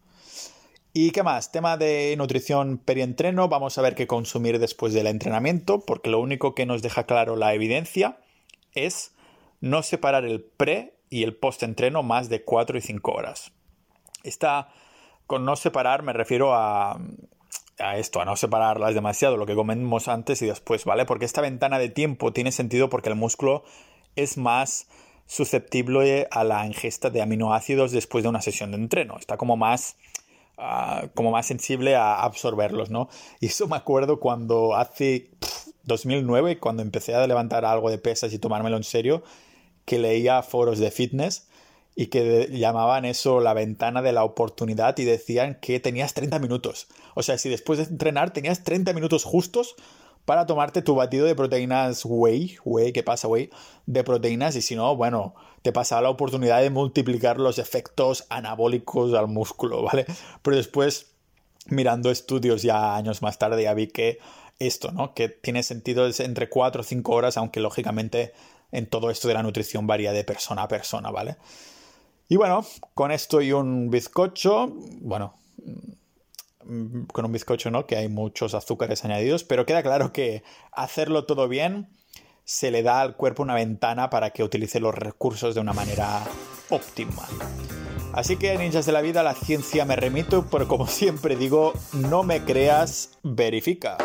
¿Y 0.98 1.10
qué 1.10 1.22
más? 1.22 1.52
Tema 1.52 1.76
de 1.76 2.14
nutrición 2.16 2.78
perientreno, 2.78 3.50
vamos 3.50 3.76
a 3.76 3.82
ver 3.82 3.94
qué 3.94 4.06
consumir 4.06 4.58
después 4.58 4.94
del 4.94 5.08
entrenamiento, 5.08 5.80
porque 5.80 6.08
lo 6.08 6.18
único 6.20 6.54
que 6.54 6.64
nos 6.64 6.80
deja 6.80 7.04
claro 7.04 7.36
la 7.36 7.52
evidencia 7.52 8.16
es 8.72 9.14
no 9.60 9.82
separar 9.82 10.24
el 10.24 10.42
pre 10.42 10.94
y 11.10 11.24
el 11.24 11.36
post-entreno 11.36 12.02
más 12.02 12.30
de 12.30 12.44
4 12.44 12.78
y 12.78 12.80
5 12.80 13.12
horas. 13.12 13.52
Esta, 14.24 14.72
con 15.26 15.44
no 15.44 15.56
separar 15.56 16.02
me 16.02 16.14
refiero 16.14 16.54
a, 16.54 16.98
a 17.78 17.98
esto, 17.98 18.22
a 18.22 18.24
no 18.24 18.34
separarlas 18.34 18.94
demasiado, 18.94 19.36
lo 19.36 19.44
que 19.44 19.54
comemos 19.54 20.08
antes 20.08 20.40
y 20.40 20.46
después, 20.46 20.86
¿vale? 20.86 21.04
Porque 21.04 21.26
esta 21.26 21.42
ventana 21.42 21.78
de 21.78 21.90
tiempo 21.90 22.32
tiene 22.32 22.52
sentido 22.52 22.88
porque 22.88 23.10
el 23.10 23.16
músculo 23.16 23.64
es 24.14 24.38
más 24.38 24.88
susceptible 25.26 26.26
a 26.30 26.42
la 26.42 26.64
ingesta 26.66 27.10
de 27.10 27.20
aminoácidos 27.20 27.92
después 27.92 28.22
de 28.22 28.30
una 28.30 28.40
sesión 28.40 28.70
de 28.70 28.78
entreno. 28.78 29.18
Está 29.18 29.36
como 29.36 29.58
más, 29.58 29.96
uh, 30.58 31.08
como 31.14 31.30
más 31.30 31.46
sensible 31.46 31.94
a 31.96 32.22
absorberlos, 32.22 32.90
¿no? 32.90 33.08
Y 33.40 33.46
eso 33.46 33.66
me 33.68 33.76
acuerdo 33.76 34.20
cuando 34.20 34.74
hace 34.74 35.30
2009, 35.84 36.58
cuando 36.58 36.82
empecé 36.82 37.14
a 37.14 37.26
levantar 37.26 37.64
algo 37.64 37.90
de 37.90 37.98
pesas 37.98 38.32
y 38.32 38.38
tomármelo 38.38 38.76
en 38.76 38.84
serio, 38.84 39.22
que 39.84 39.98
leía 39.98 40.42
foros 40.42 40.78
de 40.78 40.90
fitness 40.90 41.48
y 41.94 42.08
que 42.08 42.48
llamaban 42.52 43.06
eso 43.06 43.40
la 43.40 43.54
ventana 43.54 44.02
de 44.02 44.12
la 44.12 44.24
oportunidad 44.24 44.98
y 44.98 45.04
decían 45.04 45.58
que 45.60 45.80
tenías 45.80 46.12
30 46.12 46.38
minutos. 46.38 46.88
O 47.14 47.22
sea, 47.22 47.38
si 47.38 47.48
después 47.48 47.78
de 47.78 47.84
entrenar 47.86 48.32
tenías 48.32 48.64
30 48.64 48.92
minutos 48.92 49.24
justos 49.24 49.76
para 50.26 50.44
tomarte 50.44 50.82
tu 50.82 50.94
batido 50.94 51.24
de 51.24 51.34
proteínas 51.34 52.04
whey, 52.04 52.56
whey, 52.64 52.92
¿qué 52.92 53.02
pasa 53.02 53.28
whey? 53.28 53.48
De 53.86 54.04
proteínas 54.04 54.56
y 54.56 54.60
si 54.60 54.74
no, 54.74 54.94
bueno, 54.96 55.34
te 55.62 55.72
pasaba 55.72 56.02
la 56.02 56.10
oportunidad 56.10 56.60
de 56.60 56.68
multiplicar 56.68 57.38
los 57.38 57.58
efectos 57.58 58.26
anabólicos 58.28 59.14
al 59.14 59.28
músculo, 59.28 59.82
¿vale? 59.82 60.04
Pero 60.42 60.56
después, 60.56 61.12
mirando 61.66 62.10
estudios 62.10 62.62
ya 62.62 62.96
años 62.96 63.22
más 63.22 63.38
tarde, 63.38 63.62
ya 63.62 63.72
vi 63.72 63.86
que 63.86 64.18
esto, 64.58 64.90
¿no? 64.90 65.14
Que 65.14 65.28
tiene 65.28 65.62
sentido 65.62 66.08
entre 66.18 66.48
4 66.48 66.80
o 66.80 66.84
5 66.84 67.12
horas, 67.14 67.36
aunque 67.36 67.60
lógicamente 67.60 68.32
en 68.72 68.86
todo 68.86 69.10
esto 69.10 69.28
de 69.28 69.34
la 69.34 69.44
nutrición 69.44 69.86
varía 69.86 70.12
de 70.12 70.24
persona 70.24 70.62
a 70.62 70.68
persona, 70.68 71.10
¿vale? 71.12 71.36
Y 72.28 72.34
bueno, 72.34 72.66
con 72.94 73.12
esto 73.12 73.40
y 73.40 73.52
un 73.52 73.90
bizcocho, 73.90 74.72
bueno, 75.00 75.34
con 77.12 77.24
un 77.24 77.32
bizcocho 77.32 77.70
no, 77.70 77.86
que 77.86 77.96
hay 77.96 78.08
muchos 78.08 78.54
azúcares 78.54 79.04
añadidos, 79.04 79.44
pero 79.44 79.66
queda 79.66 79.82
claro 79.82 80.12
que 80.12 80.42
hacerlo 80.72 81.24
todo 81.24 81.48
bien 81.48 81.88
se 82.44 82.70
le 82.70 82.82
da 82.82 83.00
al 83.00 83.16
cuerpo 83.16 83.42
una 83.42 83.54
ventana 83.54 84.08
para 84.08 84.30
que 84.30 84.44
utilice 84.44 84.78
los 84.78 84.94
recursos 84.94 85.54
de 85.54 85.60
una 85.60 85.72
manera 85.72 86.22
óptima. 86.70 87.26
Así 88.12 88.36
que, 88.36 88.56
ninjas 88.56 88.86
de 88.86 88.92
la 88.92 89.02
vida, 89.02 89.22
la 89.22 89.34
ciencia 89.34 89.84
me 89.84 89.96
remito, 89.96 90.46
pero 90.50 90.68
como 90.68 90.86
siempre 90.86 91.36
digo, 91.36 91.74
no 91.92 92.22
me 92.22 92.44
creas, 92.44 93.18
verifica. 93.22 93.98